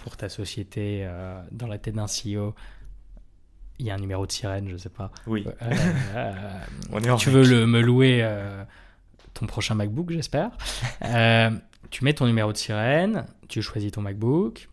[0.00, 2.54] pour ta société, euh, dans la tête d'un CEO,
[3.78, 5.10] il y a un numéro de sirène, je sais pas.
[5.26, 5.44] Oui.
[5.62, 5.70] Euh,
[6.14, 6.32] euh,
[6.92, 8.26] On est tu veux le, me louer
[9.34, 10.50] ton prochain MacBook, j'espère.
[11.96, 14.68] Tu mets ton numéro de sirène, tu choisis ton MacBook,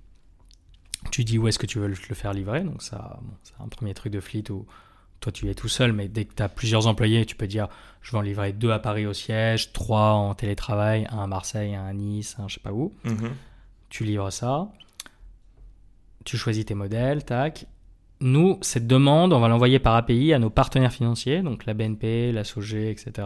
[1.09, 2.65] tu dis où est-ce que tu veux le faire livrer.
[2.65, 4.65] Donc, ça, bon, c'est un premier truc de fleet où
[5.21, 7.69] toi tu es tout seul, mais dès que tu as plusieurs employés, tu peux dire
[8.01, 11.75] je vais en livrer deux à Paris au siège, trois en télétravail, un à Marseille,
[11.75, 12.93] un à Nice, un je sais pas où.
[13.05, 13.31] Mhm.
[13.87, 14.67] Tu livres ça,
[16.25, 17.67] tu choisis tes modèles, tac.
[18.19, 22.33] Nous, cette demande, on va l'envoyer par API à nos partenaires financiers, donc la BNP,
[22.33, 23.25] la SOG, etc.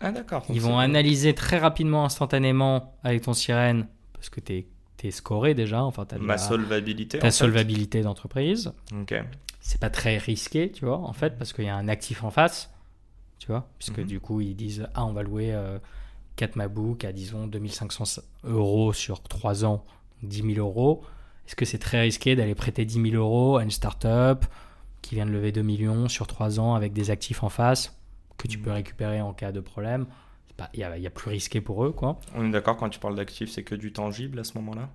[0.00, 0.44] Ah, d'accord.
[0.50, 4.64] Ils vont c'est- analyser très rapidement, instantanément, avec ton sirène, parce que tu
[5.02, 7.18] es, scoré déjà, enfin, as Ma solvabilité.
[7.18, 8.72] ta solvabilité d'entreprise.
[8.92, 9.14] Ok.
[9.60, 12.30] C'est pas très risqué, tu vois, en fait, parce qu'il y a un actif en
[12.30, 12.70] face,
[13.38, 14.06] tu vois, puisque Mhm.
[14.06, 15.78] du coup, ils disent Ah, on va louer euh,
[16.36, 19.84] 4 MacBook à, disons, 2500 euros sur 3 ans,
[20.22, 21.02] 10 000 euros.
[21.46, 24.44] Est-ce que c'est très risqué d'aller prêter 10 000 euros à une start-up
[25.02, 27.96] qui vient de lever 2 millions sur 3 ans avec des actifs en face?
[28.46, 30.06] Que tu peux récupérer en cas de problème
[30.74, 32.18] Il y, a, a plus risqué pour eux, quoi.
[32.34, 34.88] On est d'accord quand tu parles d'actifs, c'est que du tangible à ce moment-là?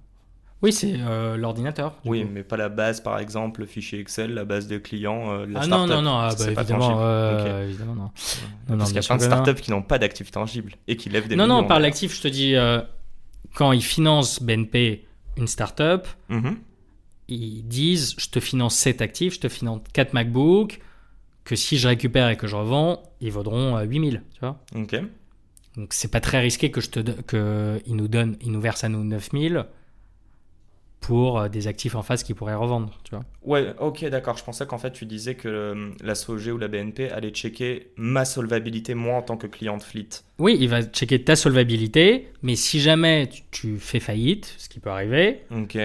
[0.63, 1.95] Oui, c'est euh, l'ordinateur.
[2.05, 2.29] Oui, coup.
[2.31, 5.53] mais pas la base, par exemple, le fichier Excel, la base des clients, euh, de
[5.53, 5.89] la Ah non, startup.
[5.95, 8.11] non, non, ah, bah, évidemment, euh, évidemment, non.
[8.77, 11.27] Parce qu'il y a plein de startups qui n'ont pas d'actifs tangibles et qui lèvent
[11.27, 11.61] des Non, millions.
[11.61, 12.79] non, par l'actif, je te dis, euh,
[13.55, 15.05] quand ils financent BNP
[15.37, 16.57] une startup, Mhm.
[17.27, 20.79] ils disent je te finance 7 actifs, je te finance 4 MacBook,
[21.51, 24.57] que si je récupère et que je revends, ils vaudront euh, 8000, tu vois.
[24.73, 24.95] Ok.
[25.75, 28.85] Donc c'est pas très risqué que je te que ils nous donnent, ils nous versent
[28.85, 29.65] à nous 9000
[31.01, 33.25] pour euh, des actifs en face qu'ils pourraient revendre, tu vois.
[33.43, 34.37] Ouais, ok, d'accord.
[34.37, 37.91] Je pensais qu'en fait, tu disais que euh, la SOG ou la BNP allait checker
[37.97, 40.07] ma solvabilité, moi, en tant que client de fleet.
[40.39, 44.79] Oui, il va checker ta solvabilité, mais si jamais tu, tu fais faillite, ce qui
[44.79, 45.41] peut arriver,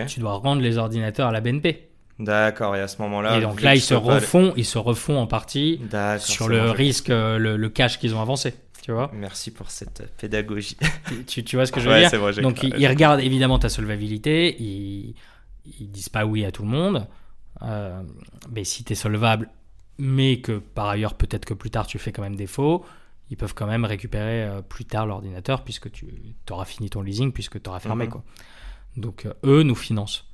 [0.06, 1.88] tu dois rendre les ordinateurs à la BNP.
[2.18, 3.36] D'accord, et à ce moment-là.
[3.36, 5.80] et donc là, ils se refont, ils se refont en partie
[6.18, 8.54] sur le risque, euh, le, le cash qu'ils ont avancé.
[8.82, 10.76] Tu vois, Merci pour cette pédagogie.
[11.26, 13.68] tu, tu vois ce que je veux Ouais, dire j'ai- Donc ils, regardent évidemment ta
[13.68, 15.14] solvabilité, ils,
[15.80, 17.06] ils disent pas oui à tout le monde.
[17.62, 18.00] Euh,
[18.50, 19.48] mais si tu es solvable,
[19.98, 22.84] mais que par ailleurs peut-être que plus tard tu fais quand même défaut,
[23.28, 26.06] ils peuvent quand même récupérer euh, plus tard l'ordinateur puisque tu
[26.50, 28.04] auras fini ton leasing, puisque tu auras fermé.
[28.04, 28.10] Mhm.
[28.10, 28.24] quoi.
[28.96, 30.26] Donc euh, eux nous financent.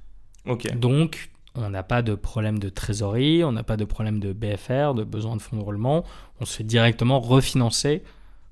[0.47, 0.71] Ok.
[0.77, 4.95] Donc on n'a pas de problème de trésorerie, on n'a pas de problème de BFR,
[4.95, 6.05] de besoin de fonds de roulement.
[6.41, 8.03] On se fait directement refinancer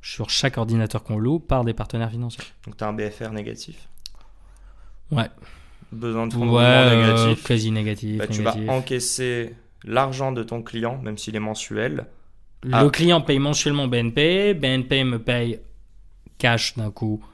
[0.03, 2.45] sur chaque ordinateur qu'on loue par des partenaires financiers.
[2.67, 3.89] Donc, tu as un BFR négatif.
[5.11, 5.29] Ouais.
[5.93, 7.47] Besoin de fonds de Ouais, roulement euh, négatif.
[7.47, 8.19] quasi négatif.
[8.19, 12.07] Bah, tu vas encaisser l'argent de ton client, même s'il est mensuel.
[12.63, 15.61] Le client paye mensuellement BNP, BNP me paye
[16.39, 17.25] cash d'un coup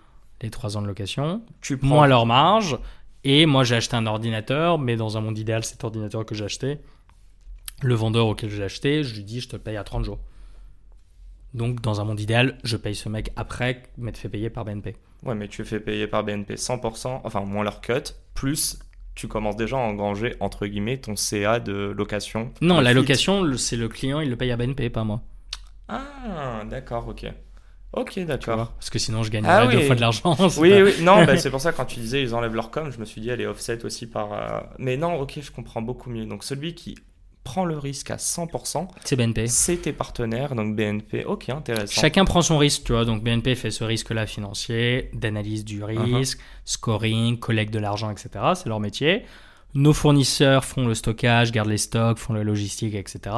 [0.42, 2.05] les 3 ans de location, Tu prends.
[2.07, 2.79] leur marge,
[3.26, 6.44] et moi j'ai acheté un ordinateur, mais dans un monde idéal, cet ordinateur que j'ai
[6.44, 6.78] acheté,
[7.82, 10.20] le vendeur auquel j'ai acheté, je lui dis je te le paye à 30 jours.
[11.52, 14.94] Donc dans un monde idéal, je paye ce mec après m'être fait payer par BNP.
[15.24, 18.78] Ouais, mais tu fais payer par BNP 100%, enfin moins leur cut, plus
[19.16, 22.52] tu commences déjà à engranger, entre guillemets, ton CA de location.
[22.60, 25.22] Non, la location, c'est le client, il le paye à BNP, pas moi.
[25.88, 27.26] Ah, d'accord, ok.
[27.92, 28.72] Ok, Tu d'accord.
[28.72, 29.87] Parce que sinon je gagnerais Ah deux oui.
[29.87, 30.37] fois de l'argent.
[30.59, 32.90] Oui, pas- oui, non, bah, c'est pour ça quand tu disais ils enlèvent leur com,
[32.90, 34.33] je me suis dit elle est offset aussi par.
[34.33, 36.27] euh, Mais non, ok, je comprends beaucoup mieux.
[36.27, 36.96] Donc celui qui
[37.44, 39.46] prend le risque à 100%, C'est BNP.
[39.46, 41.25] c'est tes partenaires, donc BNP.
[41.25, 42.01] Ok, intéressant.
[42.01, 43.05] Chacun prend son risque, tu vois.
[43.05, 46.16] Donc BNP fait ce risque-là financier, d'analyse du Uh-huh.
[46.16, 48.29] risque, scoring, collecte de l'argent, etc.
[48.57, 49.22] C'est leur métier.
[49.75, 53.35] Nos fournisseurs font le stockage, gardent les stocks, font la logistique, etc.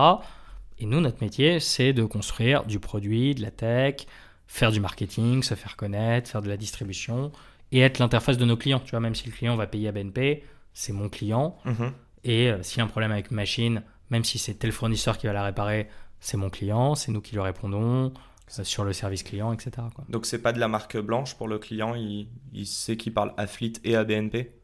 [0.79, 4.07] Et nous, notre métier, c'est de construire du produit, de la tech,
[4.49, 7.31] faire du marketing, se faire connaître, faire de la distribution
[7.71, 8.81] et être l'interface de nos clients.
[8.81, 11.57] Tu vois, même si le client va payer à BNP, c'est mon client.
[11.65, 11.93] Mhm.
[12.25, 15.19] Et euh, s'il y a un problème avec une machine, même si c'est tel fournisseur
[15.19, 18.13] qui va la réparer, c'est mon client, c'est nous qui lui répondons
[18.59, 19.71] euh, sur le service client, etc.
[19.95, 20.05] quoi.
[20.09, 23.35] Donc c'est pas de la marque blanche pour le client, il, il sait qu'il parle
[23.37, 24.58] à Fleet et à BNP.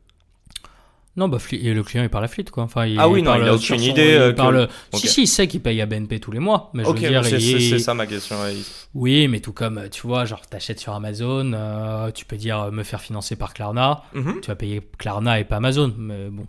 [1.17, 2.65] Non, bah, et le client, il parle à Fleet, quoi.
[2.65, 4.97] Enfin, il, Ah oui, non, parle il a aucune son- idée, il euh, que-.
[4.99, 6.71] Si, si, il sait qu'il paye à BNP tous les mois.
[6.75, 8.37] Mais je ok, veux dire, c'est il- ça ma question.
[8.43, 8.55] ouais.
[8.95, 12.71] Oui, mais tout comme, tu vois, genre, t'achètes sur Amazon, euh, tu peux dire euh,
[12.73, 14.03] me faire financer par Klarna.
[14.13, 14.41] Mhm.
[14.43, 15.95] Tu vas payer Klarna et pas Amazon.
[15.97, 16.47] Mais bon.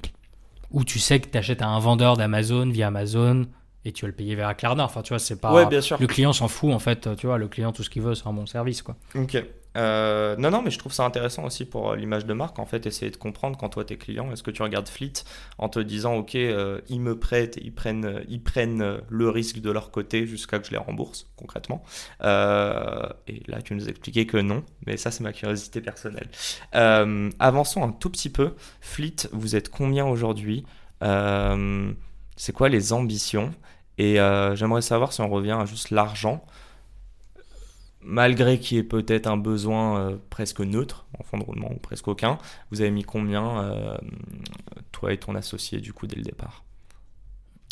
[0.71, 3.45] Ou tu sais que t'achètes à un vendeur d'Amazon via Amazon
[3.85, 4.83] et tu vas le payer vers la Klarna.
[4.83, 5.53] Enfin, tu vois, c'est pas.
[5.53, 5.97] Ouais, bien sûr.
[5.99, 7.15] Le client s'en fout, en fait.
[7.15, 8.95] Tu vois, le client, tout ce qu'il veut, c'est un bon service, quoi.
[9.15, 9.41] Ok.
[9.75, 12.65] Euh, non, non, mais je trouve ça intéressant aussi pour euh, l'image de marque, en
[12.65, 15.13] fait, essayer de comprendre quand toi t'es client, est-ce que tu regardes Fleet
[15.57, 19.71] en te disant, ok, euh, ils me prêtent, ils prennent, ils prennent le risque de
[19.71, 21.83] leur côté jusqu'à que je les rembourse, concrètement.
[22.21, 26.29] et là, tu nous expliquais que non, mais ça, c'est ma curiosité personnelle.
[26.71, 28.53] avançons un tout petit peu.
[28.81, 30.65] Fleet, vous êtes combien aujourd'hui?
[31.01, 33.51] C'est quoi les ambitions?
[33.97, 34.15] Et
[34.55, 36.45] j'aimerais savoir si on revient à juste l'argent
[38.05, 41.77] malgré qu'il y ait peut-être un besoin euh, presque neutre en fond de roulement ou
[41.77, 42.37] presque aucun,
[42.71, 43.97] vous avez mis combien, euh,
[44.91, 46.63] toi et ton associé, du coup, dès le départ?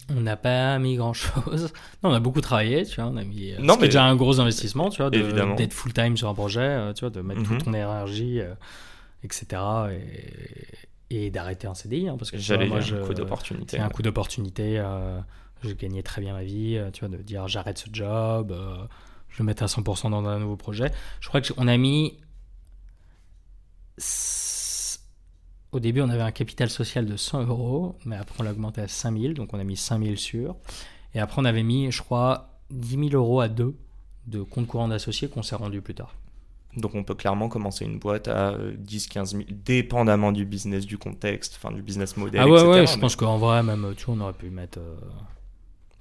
[0.09, 1.71] On n'a pas mis grand chose.
[2.03, 3.09] Non, on a beaucoup travaillé, tu vois.
[3.09, 3.53] On a mis.
[3.53, 6.93] Euh, non, mais déjà un gros investissement, tu vois, d'être full time sur un projet,
[6.93, 7.61] tu vois, de mettre toute mhm.
[7.61, 8.41] ton énergie,
[9.23, 9.61] etc.
[11.09, 13.77] Et, d'arrêter un CDI, hein, parce que j'allais moi, un coup d'opportunité.
[13.77, 14.83] C'est un coup d'opportunité.
[15.63, 18.53] Je gagnais très bien ma vie, tu vois, de dire j'arrête ce job
[19.33, 20.91] je vais mettre à 100% dans un nouveau projet.
[21.19, 22.19] Je crois qu'on a mis.
[25.71, 28.81] Au début, on avait un capital social de 100 euros, mais après, on l'a augmenté
[28.81, 30.55] à 5000, donc on a mis 5000 sur.
[31.15, 33.75] Et après, on avait mis, je crois, 10 000 euros à deux
[34.27, 36.15] de compte courant d'associés qu'on s'est rendu plus tard.
[36.77, 40.97] Donc on peut clairement commencer une boîte à 10, 15 000, dépendamment du business, du
[40.97, 42.41] contexte, enfin du business model.
[42.41, 44.79] Ah ouais, ouais, je pense qu'en vrai, même, tu vois, on aurait pu mettre.
[44.79, 44.95] Euh,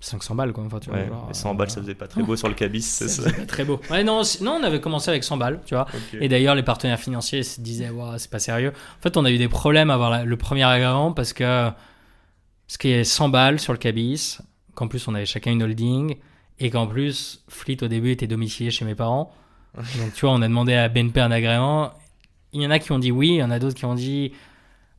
[0.02, 0.64] 500 balles quoi.
[0.64, 0.98] Enfin, tu vois,
[1.32, 2.82] 100 balles, ça faisait pas très beau sur le cabis.
[3.08, 3.80] C'est pas très beau.
[3.90, 5.86] Ouais, non, non, on avait commencé avec 100 balles, tu vois.
[6.20, 8.72] Et d'ailleurs, les partenaires financiers se disaient, c'est pas sérieux.
[8.98, 11.70] En fait, on a eu des problèmes à avoir le premier agrément parce que
[12.66, 14.38] ce qui est 100 balles sur le cabis,
[14.74, 16.16] qu'en plus on avait chacun une holding
[16.58, 19.32] et qu'en plus Fleet au début était domicilié chez mes parents.
[19.74, 21.92] Donc tu vois, on a demandé à BNP un agrément.
[22.52, 23.94] Il y en a qui ont dit oui, il y en a d'autres qui ont
[23.94, 24.32] dit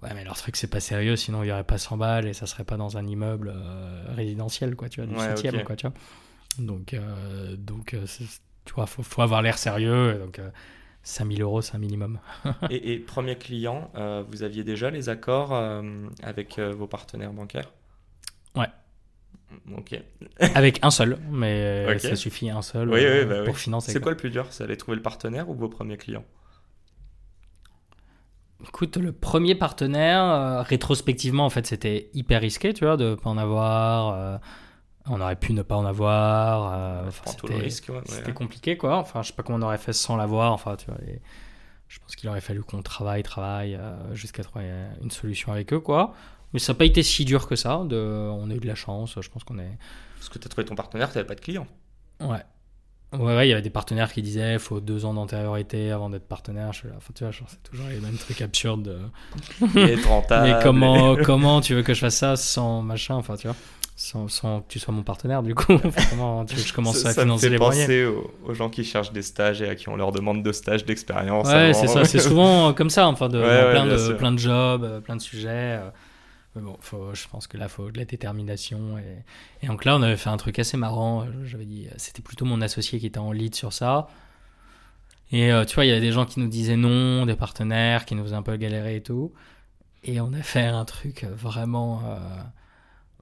[0.04, 2.34] Ouais, mais leur truc, c'est pas sérieux, sinon il y aurait pas 100 balles et
[2.34, 5.88] ça serait pas dans un immeuble euh, résidentiel, quoi, tu vois, du 7 quoi, tu
[5.88, 5.96] vois.
[6.60, 8.06] Donc, euh, donc euh,
[8.66, 10.42] tu vois, faut, faut avoir l'air sérieux, donc
[11.04, 12.20] 5000 euros, c'est un minimum.
[12.70, 13.92] et, premier client,
[14.30, 15.54] vous aviez déjà les accords
[16.22, 17.72] avec vos partenaires bancaires?
[18.56, 18.68] Ouais.
[19.78, 19.98] Ok.
[20.56, 23.94] avec un seul, mais ça suffit un seul bah pour financer.
[23.94, 24.48] C'est quoi le plus dur?
[24.50, 26.26] C'est aller trouver le partenaire ou vos premiers clients?
[28.68, 33.30] Écoute, le premier partenaire, euh, rétrospectivement, en fait, c'était hyper risqué, tu vois, de pas
[33.30, 34.14] en avoir.
[34.16, 34.38] Euh,
[35.06, 36.74] on aurait pu ne pas en avoir.
[36.74, 37.10] Euh,
[38.08, 38.98] c'était compliqué, quoi.
[38.98, 40.54] Enfin, je sais pas comment on aurait fait sans l'avoir.
[40.54, 40.98] Enfin, tu vois,
[41.88, 43.78] je pense qu'il aurait fallu qu'on travaille, travaille
[44.14, 44.72] jusqu'à trouver
[45.02, 46.14] une solution avec eux, quoi.
[46.54, 47.84] Mais ça n'a pas été si dur que ça.
[47.84, 47.98] De...
[48.32, 49.20] On a eu de la chance.
[49.20, 49.78] Je pense qu'on est.
[50.16, 51.68] Parce que tu as trouvé ton partenaire, tu n'avais pas de clients.
[52.22, 52.44] Ouais.
[53.20, 56.74] Ouais, il y avait des partenaires qui disaient faut deux ans d'antériorité avant d'être partenaire.
[56.74, 59.00] Je enfin, tu vois, c'est toujours les mêmes trucs absurdes.
[59.76, 63.56] Et Mais comment, comment tu veux que je fasse ça sans machin Enfin, tu vois,
[63.96, 65.78] sans, sans, que tu sois mon partenaire, du coup.
[66.10, 67.88] comment tu veux que je commence à financer les moyens?
[67.88, 70.44] Ça me penser aux, gens qui cherchent des stages et à qui on leur demande
[70.44, 71.48] de stages d'expérience.
[71.48, 72.04] Ouais, c'est ça.
[72.06, 73.40] C'est souvent comme ça, enfin, de,
[73.72, 75.80] plein, de, plein de jobs, euh, plein de sujets.
[76.56, 78.98] Euh, bon, faut, je pense que là, il faut de la détermination.
[79.62, 81.26] Et, donc là, on avait fait un truc assez marrant.
[81.44, 84.08] J'avais dit, c'était plutôt mon associé qui était en lead sur ça.
[85.34, 88.06] Et euh, tu vois, il y avait des gens qui nous disaient non, des partenaires
[88.06, 89.34] qui nous faisaient un peu galérer et tout.
[90.04, 92.04] Et on a fait un truc vraiment.
[92.06, 92.20] Euh,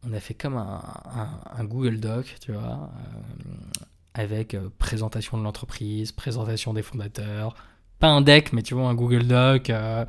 [0.04, 6.74] on a fait comme un, Google Doc, tu vois, euh, avec présentation de l'entreprise, présentation
[6.74, 7.56] des fondateurs,
[8.02, 10.04] pas un deck, mais tu vois, un Google Doc, euh,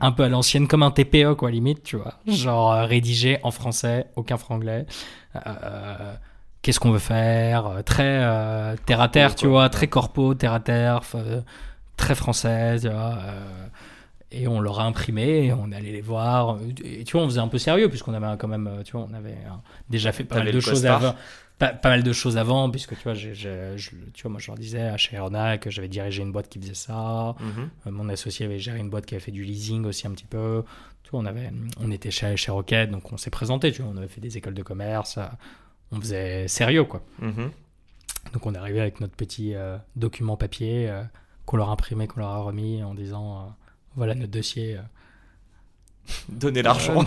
[0.00, 2.14] un peu à l'ancienne, comme un TPE, quoi, limite, tu vois.
[2.26, 4.86] Genre euh, rédigé en français, aucun franglais.
[5.34, 6.14] Euh,
[6.62, 7.82] qu'est-ce qu'on veut faire?
[7.84, 11.00] Très terre à terre, tu vois, très corpo, terre à terre,
[11.96, 13.18] très français, tu vois.
[14.30, 16.58] et on leur a imprimé, et on allait les voir.
[16.84, 19.14] Et tu vois, on faisait un peu sérieux, puisqu'on avait quand même, tu vois, on
[19.14, 19.38] avait
[19.88, 21.14] déjà fait pas mal de choses avant
[21.60, 25.16] pas, mal de choses avant, puisque tu vois, tu vois moi je leur disais chez
[25.16, 27.36] Aeronac que j'avais dirigé une boîte qui faisait ça.
[27.38, 27.70] Mhm.
[27.86, 30.24] Euh, mon associé avait géré une boîte qui avait fait du leasing aussi un petit
[30.24, 30.64] peu.
[31.02, 33.92] Tu vois, on, avait, on était chez, chez Rocket, donc on s'est présenté, tu vois,
[33.92, 35.26] on avait fait des écoles de commerce, euh,
[35.92, 37.02] on faisait sérieux quoi.
[37.18, 37.50] Mhm.
[38.32, 40.90] Donc on est arrivé avec notre petit euh, document papier
[41.44, 43.54] qu'on leur a imprimé, qu'on leur a remis en disant
[43.96, 44.78] voilà notre dossier
[46.28, 47.04] Donnez l'argent.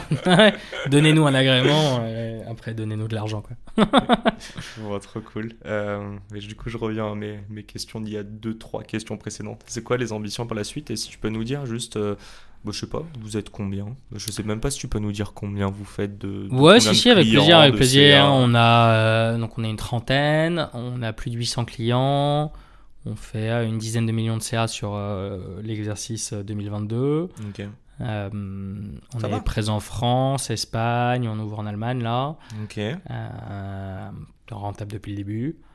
[0.90, 2.04] Donnez-nous un agrément,
[2.50, 3.42] après donnez-nous de l'argent.
[3.42, 3.86] Quoi.
[5.00, 5.54] trop cool.
[5.66, 8.84] Euh, mais du coup, je reviens à mes, mes questions d'il y a deux, trois
[8.84, 9.62] questions précédentes.
[9.68, 10.92] C'est quoi les ambitions pour la suite?
[10.92, 12.16] Et si tu peux nous dire juste, euh,
[12.64, 13.96] bah, je sais pas, vous êtes combien?
[14.14, 16.48] Je sais même pas si tu peux nous dire combien vous faites de.
[16.52, 18.26] ouais, si, si, avec plaisir, avec plaisir.
[18.30, 22.54] On a, euh, donc on a une trentaine, on a plus de 800 clients.
[23.06, 24.98] On fait une dizaine de millions de CA sur
[25.62, 27.28] l'exercice 2022.
[28.02, 28.30] Euh,
[29.16, 32.36] on est présent en France, Espagne, on ouvre en Allemagne là.
[32.64, 32.78] Ok.
[32.78, 34.10] Euh,
[34.52, 35.58] rentable depuis le début.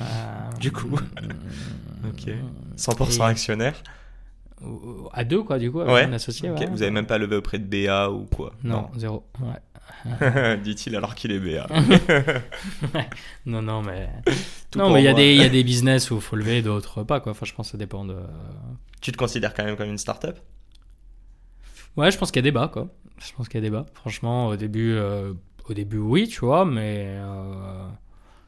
[0.00, 0.04] Euh,
[0.58, 0.88] du coup.
[2.08, 2.30] ok.
[2.78, 3.74] 100% actionnaire.
[5.12, 6.10] À deux, quoi, du coup, ouais.
[6.14, 6.48] associé.
[6.48, 8.54] Vous avez même pas levé auprès de BA ou quoi?
[8.64, 9.26] Non, zéro.
[10.64, 11.66] Dit-il alors qu'il est BA.
[13.44, 14.08] non, non, mais.
[14.76, 17.02] non, mais il y, a des, y a des business où il faut lever, d'autres
[17.02, 17.32] pas, quoi.
[17.32, 18.16] Enfin, je pense que ça dépend de.
[19.02, 20.38] Tu te considères quand même comme une start-up?
[21.96, 22.88] Ouais, je pense qu'il y a débat, quoi.
[23.18, 23.86] Je pense qu'il y a débat.
[23.94, 25.32] Franchement, au début, euh,
[25.68, 27.06] au début, oui, tu vois, mais.
[27.08, 27.88] Euh,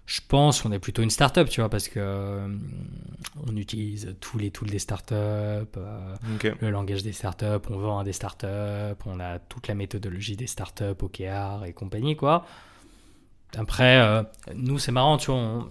[0.06, 2.48] je pense qu'on est plutôt une start-up, tu vois, parce que euh,
[3.46, 5.64] on utilise tous les tools des start euh,
[6.60, 10.46] le langage des start-up, on vend à des start-up, on a toute la méthodologie des
[10.46, 12.46] start-up, OKR et compagnie, quoi.
[13.56, 15.68] Après, nous, c'est marrant, tu vois, on,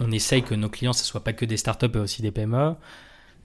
[0.00, 2.74] on, essaye que nos clients, ce soit pas que des start-up et aussi des PME.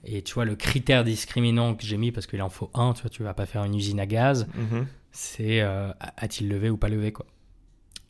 [0.08, 3.02] Et tu vois, le critère discriminant que j'ai mis, parce qu'il en faut un, tu
[3.02, 4.86] vois, tu vas pas faire une usine à gaz, mhm.
[5.10, 7.26] c'est a-t-il levé ou pas levé, quoi.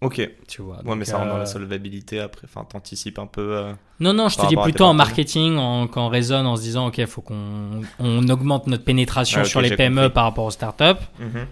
[0.03, 0.31] Ok.
[0.47, 0.83] Tu vois.
[0.85, 2.43] Ouais, mais ça rentre dans la euh, solvabilité après.
[2.45, 3.57] Enfin, t'anticipes un peu.
[3.57, 6.63] Euh, non, non, je te dis plutôt en marketing, en, quand on raisonne en se
[6.63, 10.51] disant, ok, il faut qu'on on augmente notre pénétration sur les PME par rapport aux
[10.51, 11.03] startups.
[11.19, 11.47] Mhm.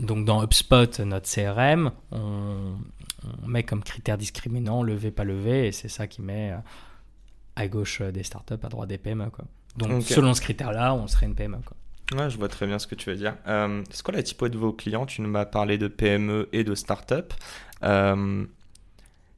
[0.00, 2.74] Donc dans HubSpot, notre CRM, on,
[3.46, 6.58] met comme critère discriminant levé, pas levé, et c'est ça qui met euh,
[7.56, 9.30] à gauche des startups, à droite des PME.
[9.30, 9.46] Quoi.
[9.76, 11.58] Donc selon ce critère-là, on serait une PME.
[11.64, 11.76] Quoi.
[12.14, 13.36] Ouais, je vois très bien ce que tu veux dire.
[13.48, 15.06] Euh, c'est quoi la typo de vos clients?
[15.06, 17.34] Tu nous m'as parlé de PME et de start-up.
[17.82, 18.44] Euh,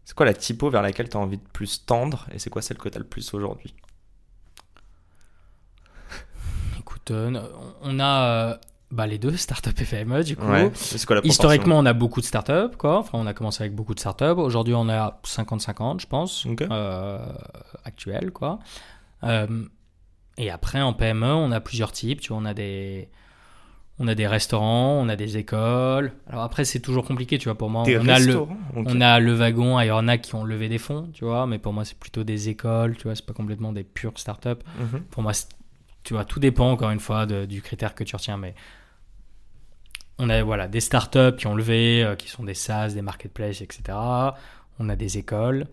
[0.04, 2.60] c'est quoi la typo vers laquelle tu as envie de plus tendre et c'est quoi
[2.60, 3.74] celle que tu as le plus aujourd'hui?
[6.78, 7.40] Écoute, euh,
[7.80, 10.46] on a bah, les deux, start-up et PME du coup.
[11.24, 12.98] Historiquement, on a beaucoup de start-up, quoi.
[12.98, 14.38] Enfin, on a commencé avec beaucoup de start-up.
[14.38, 16.46] Aujourd'hui, on est à 50-50, je pense,
[17.84, 18.58] actuel, quoi.
[20.38, 22.20] Et après, en PME, on a plusieurs types.
[22.20, 23.08] Tu vois, on a des,
[23.98, 26.12] on a des restaurants, on a des écoles.
[26.28, 27.58] Alors après, c'est toujours compliqué, tu vois.
[27.58, 28.38] Pour moi, on a le,
[28.76, 29.80] on a le wagon.
[29.80, 31.46] Il y en a qui ont levé des fonds, tu vois.
[31.48, 33.16] Mais pour moi, c'est plutôt des écoles, tu vois.
[33.16, 34.62] C'est pas complètement des pures startups.
[34.78, 35.00] Mhm.
[35.10, 35.32] Pour moi,
[36.04, 38.36] tu vois, tout dépend encore une fois du critère que tu retiens.
[38.36, 38.54] Mais
[40.18, 43.60] on a voilà des startups qui ont levé, euh, qui sont des SaaS, des marketplaces,
[43.60, 43.96] etc.
[44.78, 45.66] On a des écoles,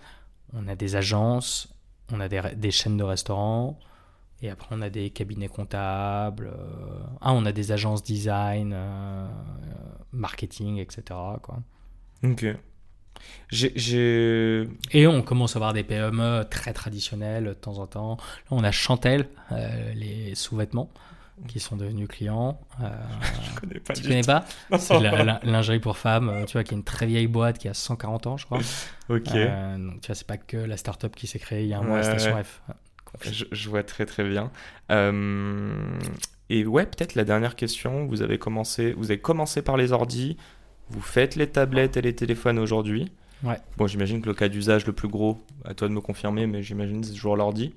[0.54, 1.74] on a des agences,
[2.12, 3.80] on a des, des chaînes de restaurants.
[4.42, 6.48] Et après, on a des cabinets comptables.
[6.48, 9.28] Euh, ah, on a des agences design, euh,
[10.12, 11.04] marketing, etc.
[11.42, 11.60] Quoi.
[12.24, 12.46] Ok.
[14.92, 18.18] Et on commence à avoir des PME très traditionnelles de temps en temps.
[18.18, 19.30] Là, on a Chantel,
[19.96, 20.92] les sous-vêtements,
[21.48, 22.60] qui sont devenus clients.
[22.80, 23.94] je connais pas.
[23.94, 24.46] Tu connais pas
[24.80, 27.74] C'est la, lingerie pour femmes, tu vois, qui est une très vieille boîte qui a
[27.74, 28.60] 140 ans, je crois.
[29.10, 29.24] ok.
[29.78, 31.84] donc, tu vois, c'est pas que la start-up qui s'est créée il y a un
[31.84, 32.62] mois à Station F.
[33.52, 34.52] Je, vois très très bien.
[34.92, 35.98] Euh,
[36.50, 38.06] et ouais, peut-être la dernière question.
[38.06, 40.38] Vous avez commencé, vous avez commencé par les ordis.
[40.90, 43.12] Vous faites les tablettes et les téléphones aujourd'hui.
[43.44, 43.58] Ouais.
[43.78, 46.64] Bon, j'imagine que le cas d'usage le plus gros, à toi de me confirmer, mais
[46.64, 47.74] j'imagine c'est toujours l'ordi.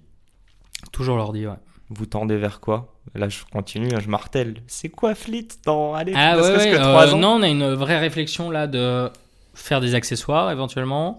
[0.92, 1.56] Toujours l'ordi, ouais.
[1.90, 2.97] Vous tendez vers quoi?
[3.14, 4.56] Là, je continue, hein, je martèle.
[4.66, 7.98] C'est quoi Fleet dans Allez, ah, ouais, que euh, ans Non, on a une vraie
[7.98, 9.10] réflexion là de
[9.54, 11.18] faire des accessoires éventuellement,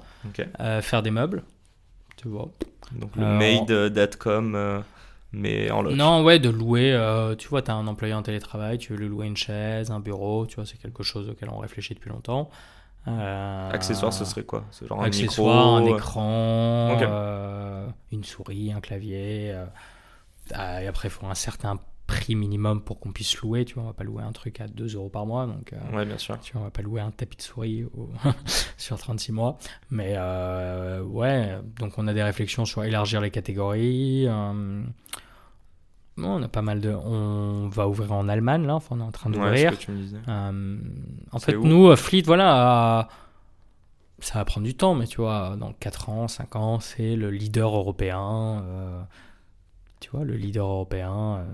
[0.60, 1.44] euh, faire des meubles,
[2.18, 2.50] tu vois.
[2.94, 4.80] Donc le made.com, euh,
[5.32, 5.96] mais en loge.
[5.96, 6.98] Non, ouais, de louer.
[7.38, 10.00] Tu vois, tu as un employé en télétravail, tu veux lui louer une chaise, un
[10.00, 12.50] bureau, tu vois, c'est quelque chose auquel on réfléchit depuis longtemps.
[13.08, 14.66] Euh, Accessoire, ce serait quoi?
[14.88, 15.08] Genre un,
[15.82, 16.98] écran,
[18.12, 19.56] une souris, un clavier.
[20.52, 23.66] Et après, il faut un certain prix minimum pour qu'on puisse louer.
[23.66, 25.46] Tu vois, on va pas louer un truc à 2 euros par mois.
[25.46, 26.40] Donc, euh, ouais, bien sûr.
[26.42, 27.86] Tu vois, on va pas louer un tapis de souris
[28.78, 29.58] sur 36 mois.
[29.92, 34.26] Mais euh, ouais, donc on a des réflexions sur élargir les catégories.
[34.28, 34.84] Euh,
[36.18, 36.90] on a pas mal de.
[36.90, 38.76] On va ouvrir en Allemagne là.
[38.76, 39.74] Enfin, on est en train d'ouvrir.
[40.28, 43.08] en fait, nous, Fleet, voilà.
[44.20, 47.30] ça va prendre du temps, mais tu vois, dans 4 ans, 5 ans, c'est le
[47.30, 48.66] leader européen
[50.00, 51.46] tu vois, le leader européen euh,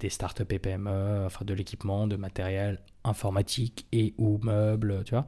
[0.00, 5.26] des startups et PME, enfin de l'équipement, de matériel informatique et ou meubles, tu vois.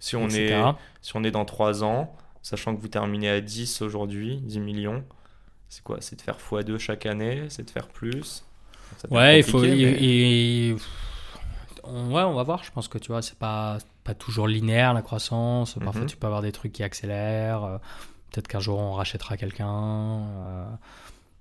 [0.00, 0.54] Si on, est,
[1.02, 5.04] si on est dans 3 ans, sachant que vous terminez à 10 aujourd'hui, 10 millions,
[5.68, 5.98] c'est quoi?
[6.00, 8.44] C'est de faire x2 chaque année C'est de faire plus?
[9.10, 9.60] Ouais, il faut.
[9.60, 10.72] ouais,
[11.84, 12.64] on va voir.
[12.64, 15.74] Je pense que tu vois, c'est pas, pas toujours linéaire la croissance.
[15.74, 16.08] Parfois, mhm.
[16.08, 17.64] tu peux avoir des trucs qui accélèrent.
[17.64, 17.78] Euh,
[18.30, 19.68] peut-être qu'un jour, on rachètera quelqu'un.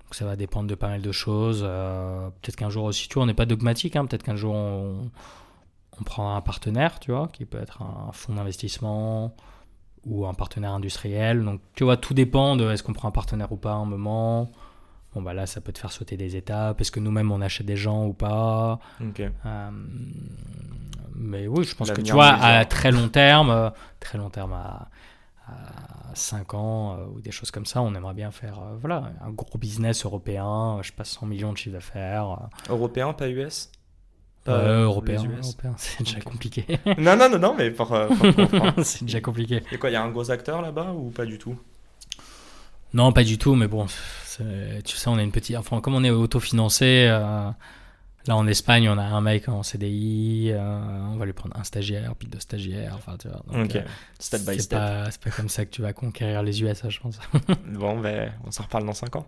[0.08, 1.64] Donc ça va dépendre de pas mal de choses.
[1.68, 3.98] Euh, peut-être qu'un jour aussi, tu vois, on n'est pas dogmatique.
[3.98, 4.06] Hein.
[4.06, 5.12] peut-être qu'un jour on,
[6.06, 9.36] prend un partenaire, tu vois, qui peut être un fonds d'investissement
[10.06, 11.44] ou un partenaire industriel.
[11.44, 13.86] Donc tu vois, tout dépend de est-ce qu'on prend un partenaire ou pas à un
[13.86, 14.50] moment.
[15.14, 16.80] bon bah là ça peut te faire sauter des étapes.
[16.80, 18.80] Est-ce que nous-mêmes on achète des gens ou pas?
[19.02, 19.20] Ok.
[19.20, 19.70] Euh,
[21.16, 24.54] mais oui, je pense que tu vois, à très long terme, euh, très long terme
[24.54, 24.88] à
[26.14, 29.30] 5 ans euh, ou des choses comme ça, on aimerait bien faire euh, voilà, un
[29.30, 32.50] gros business européen, euh, je sais pas, 100 millions de chiffre d'affaires.
[32.70, 33.72] Européen, pas US
[34.48, 35.24] euh, européen,
[35.78, 36.66] c'est déjà compliqué.
[36.98, 38.74] Non, non, non, non, mais pour, pour comprendre.
[38.84, 39.62] c'est déjà compliqué.
[39.72, 41.58] Et quoi, il y a un gros acteur là-bas ou pas du tout?
[42.94, 43.94] Non, pas du tout, mais bon, tu
[44.96, 45.58] sais, on est une petite.
[45.58, 47.50] Enfin, comme on est autofinancé, euh,
[48.28, 50.80] là en Espagne, on a un mec en CDI, euh,
[51.12, 53.42] on va lui prendre un stagiaire, puis deux stagiaires, enfin, tu vois.
[53.52, 53.76] donc, Ok.
[53.78, 53.82] euh,
[54.20, 54.80] Step by c'est step.
[54.80, 57.20] pas, c'est pas comme ça que tu vas conquérir les USA, je pense.
[57.66, 59.28] Bon, ben, on s'en reparle dans 5 ans.